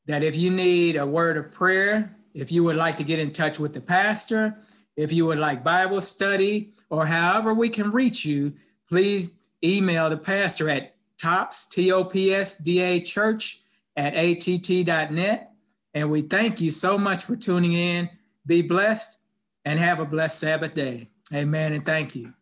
that 0.06 0.22
if 0.22 0.34
you 0.34 0.50
need 0.50 0.96
a 0.96 1.06
word 1.06 1.36
of 1.36 1.50
prayer, 1.52 2.16
if 2.34 2.52
you 2.52 2.64
would 2.64 2.76
like 2.76 2.96
to 2.96 3.04
get 3.04 3.18
in 3.18 3.32
touch 3.32 3.58
with 3.58 3.74
the 3.74 3.80
pastor, 3.80 4.58
if 4.96 5.12
you 5.12 5.26
would 5.26 5.38
like 5.38 5.62
Bible 5.62 6.00
study, 6.00 6.74
or 6.90 7.06
however 7.06 7.54
we 7.54 7.68
can 7.68 7.90
reach 7.90 8.24
you, 8.24 8.54
please 8.88 9.34
email 9.62 10.08
the 10.10 10.16
pastor 10.16 10.68
at 10.68 10.96
tops, 11.20 11.66
T-O-P-S-D-A 11.66 13.00
church 13.00 13.60
at 13.96 14.14
att.net. 14.14 15.52
And 15.94 16.10
we 16.10 16.22
thank 16.22 16.60
you 16.60 16.70
so 16.70 16.96
much 16.96 17.24
for 17.24 17.36
tuning 17.36 17.72
in. 17.72 18.08
Be 18.46 18.62
blessed 18.62 19.20
and 19.64 19.78
have 19.78 20.00
a 20.00 20.04
blessed 20.04 20.38
Sabbath 20.38 20.74
day. 20.74 21.10
Amen 21.34 21.72
and 21.72 21.84
thank 21.84 22.14
you. 22.14 22.32